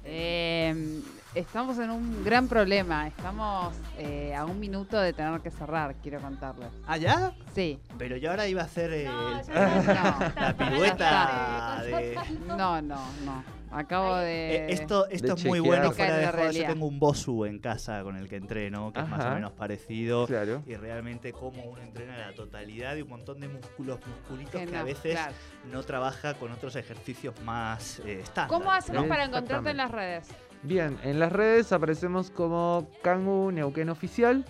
Eh, 0.06 1.02
estamos 1.34 1.78
en 1.80 1.90
un 1.90 2.24
gran 2.24 2.48
problema. 2.48 3.08
Estamos 3.08 3.74
eh, 3.98 4.36
a 4.36 4.46
un 4.46 4.60
minuto 4.60 5.00
de 5.00 5.14
tener 5.14 5.40
que 5.42 5.50
cerrar, 5.50 5.96
quiero 6.04 6.20
contarles. 6.20 6.70
¿Allá? 6.88 7.32
Sí. 7.56 7.80
Pero 7.98 8.18
yo 8.18 8.30
ahora 8.32 8.48
iba 8.48 8.62
a 8.62 8.66
hacer 8.66 8.92
eh, 8.94 9.06
No, 9.06 9.40
el- 9.40 9.46
ya 9.46 9.54
ya 9.54 10.04
No. 10.20 10.26
está, 10.26 10.42
la 10.42 10.54
pirueta 10.58 11.82
de... 11.84 12.18
No, 12.48 12.82
no, 12.82 12.98
no. 13.26 13.44
Acabo 13.74 14.16
de. 14.18 14.56
Eh, 14.56 14.66
esto 14.70 15.08
esto 15.10 15.36
de 15.36 15.42
es 15.42 15.46
muy 15.46 15.60
bueno 15.60 15.90
De 15.90 15.96
fuera 15.96 16.18
de 16.18 16.28
joda. 16.28 16.52
Yo 16.52 16.66
tengo 16.68 16.86
un 16.86 17.00
Bosu 17.00 17.46
en 17.46 17.60
casa 17.60 18.04
con 18.04 18.16
el 18.16 18.30
que 18.30 18.36
entreno, 18.36 18.94
que 18.94 19.02
es 19.02 19.10
más 19.10 19.26
o 19.26 19.30
menos 19.32 19.52
parecido. 19.54 20.28
Claro. 20.28 20.62
Y 20.66 20.76
realmente 20.76 21.34
cómo 21.34 21.64
uno 21.64 21.82
entrena 21.82 22.18
la 22.18 22.34
totalidad 22.34 22.96
de 22.96 23.04
un 23.04 23.10
montón 23.10 23.40
de 23.40 23.48
músculos, 23.48 24.00
musculitos 24.06 24.62
que 24.62 24.68
que, 24.68 24.72
no, 24.72 24.80
a 24.80 24.84
veces 24.84 25.14
claro. 25.14 25.34
no 25.72 25.84
trabaja 25.84 26.36
con 26.36 26.52
otros 26.52 26.76
ejercicios 26.76 27.34
más 27.44 28.00
eh, 28.00 28.22
estándar. 28.22 28.58
¿Cómo 28.58 28.72
hacemos 28.72 29.04
¿no? 29.04 29.10
para 29.10 29.26
encontrarte 29.26 29.72
en 29.72 29.78
las 29.78 29.92
redes? 29.92 30.28
Bien, 30.62 30.98
en 31.04 31.20
las 31.20 31.32
redes 31.32 31.72
aparecemos 31.72 32.30
como 32.32 32.88
Kangu 33.02 33.52
Neuquén 33.52 33.90
Oficial 33.90 34.46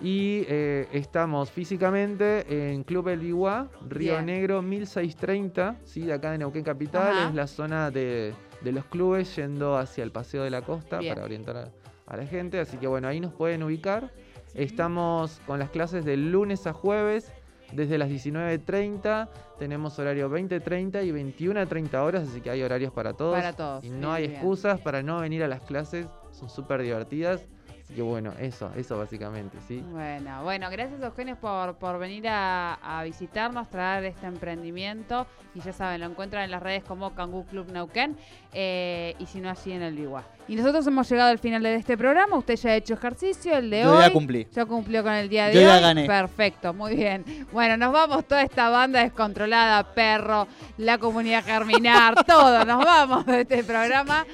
y 0.00 0.44
eh, 0.48 0.88
estamos 0.92 1.50
físicamente 1.50 2.72
en 2.72 2.82
Club 2.84 3.08
El 3.08 3.22
Iguá, 3.22 3.68
Río 3.88 4.14
Bien. 4.14 4.26
Negro 4.26 4.62
1630, 4.62 5.76
¿sí? 5.84 6.02
de 6.02 6.14
acá 6.14 6.30
de 6.32 6.38
Neuquén 6.38 6.64
Capital, 6.64 7.12
Ajá. 7.12 7.28
es 7.28 7.34
la 7.34 7.46
zona 7.46 7.90
de, 7.90 8.34
de 8.64 8.72
los 8.72 8.84
clubes 8.86 9.34
yendo 9.36 9.76
hacia 9.76 10.04
el 10.04 10.12
Paseo 10.12 10.44
de 10.44 10.50
la 10.50 10.62
Costa 10.62 10.98
Bien. 10.98 11.14
para 11.14 11.24
orientar 11.24 11.56
a, 11.56 11.68
a 12.06 12.16
la 12.16 12.26
gente, 12.26 12.60
así 12.60 12.76
que 12.76 12.86
bueno, 12.86 13.08
ahí 13.08 13.20
nos 13.20 13.32
pueden 13.32 13.62
ubicar. 13.62 14.10
Estamos 14.54 15.40
con 15.46 15.58
las 15.58 15.70
clases 15.70 16.04
de 16.04 16.16
lunes 16.16 16.66
a 16.66 16.72
jueves 16.72 17.32
desde 17.72 17.98
las 17.98 18.08
19.30, 18.10 19.28
tenemos 19.58 19.98
horario 19.98 20.30
20.30 20.30 21.06
y 21.06 21.10
21.30 21.10 21.94
horas, 21.94 22.28
así 22.28 22.40
que 22.40 22.50
hay 22.50 22.62
horarios 22.62 22.92
para 22.92 23.14
todos. 23.14 23.34
Para 23.34 23.54
todos. 23.54 23.84
Y 23.84 23.90
no 23.90 24.12
hay 24.12 24.24
bien. 24.24 24.34
excusas 24.34 24.80
para 24.80 25.02
no 25.02 25.20
venir 25.20 25.42
a 25.42 25.48
las 25.48 25.62
clases, 25.62 26.06
son 26.32 26.50
súper 26.50 26.82
divertidas. 26.82 27.46
Así 27.92 27.96
que 27.98 28.02
bueno, 28.02 28.32
eso, 28.40 28.72
eso 28.74 28.96
básicamente, 28.96 29.58
¿sí? 29.68 29.84
Bueno, 29.90 30.42
bueno, 30.44 30.70
gracias 30.70 31.02
Eugenio 31.02 31.36
por, 31.36 31.74
por 31.74 31.98
venir 31.98 32.26
a, 32.26 32.72
a 32.76 33.04
visitarnos, 33.04 33.68
traer 33.68 34.06
este 34.06 34.24
emprendimiento. 34.26 35.26
Y 35.54 35.60
ya 35.60 35.74
saben, 35.74 36.00
lo 36.00 36.06
encuentran 36.06 36.44
en 36.44 36.50
las 36.52 36.62
redes 36.62 36.82
como 36.84 37.14
Kangoo 37.14 37.44
Club 37.44 37.70
Neuquén 37.70 38.16
eh, 38.54 39.14
y 39.18 39.26
si 39.26 39.40
no, 39.40 39.50
allí 39.50 39.72
en 39.72 39.82
el 39.82 39.94
Ligua. 39.94 40.24
Y 40.48 40.56
nosotros 40.56 40.86
hemos 40.86 41.06
llegado 41.10 41.30
al 41.30 41.38
final 41.38 41.62
de 41.62 41.74
este 41.74 41.98
programa. 41.98 42.38
Usted 42.38 42.56
ya 42.56 42.70
ha 42.70 42.76
hecho 42.76 42.94
ejercicio, 42.94 43.54
el 43.58 43.68
de 43.68 43.82
Yo 43.82 43.92
hoy. 43.92 44.00
ya 44.00 44.10
cumplí. 44.10 44.46
Ya 44.50 44.64
cumplió 44.64 45.02
con 45.02 45.12
el 45.12 45.28
día 45.28 45.48
de 45.48 45.52
Yo 45.52 45.60
hoy. 45.60 45.66
ya 45.66 45.80
gané. 45.80 46.06
Perfecto, 46.06 46.72
muy 46.72 46.96
bien. 46.96 47.26
Bueno, 47.52 47.76
nos 47.76 47.92
vamos 47.92 48.24
toda 48.26 48.40
esta 48.40 48.70
banda 48.70 49.02
descontrolada, 49.02 49.84
perro, 49.92 50.48
la 50.78 50.96
comunidad 50.96 51.44
Germinar, 51.44 52.14
todo. 52.26 52.64
Nos 52.64 52.82
vamos 52.82 53.26
de 53.26 53.42
este 53.42 53.62
programa. 53.62 54.24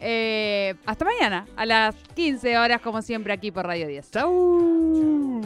Eh, 0.00 0.74
hasta 0.84 1.04
mañana, 1.04 1.46
a 1.56 1.66
las 1.66 1.94
15 2.14 2.58
horas, 2.58 2.80
como 2.80 3.02
siempre, 3.02 3.32
aquí 3.32 3.50
por 3.50 3.66
Radio 3.66 3.86
10. 3.86 4.10
¡Chau! 4.10 5.40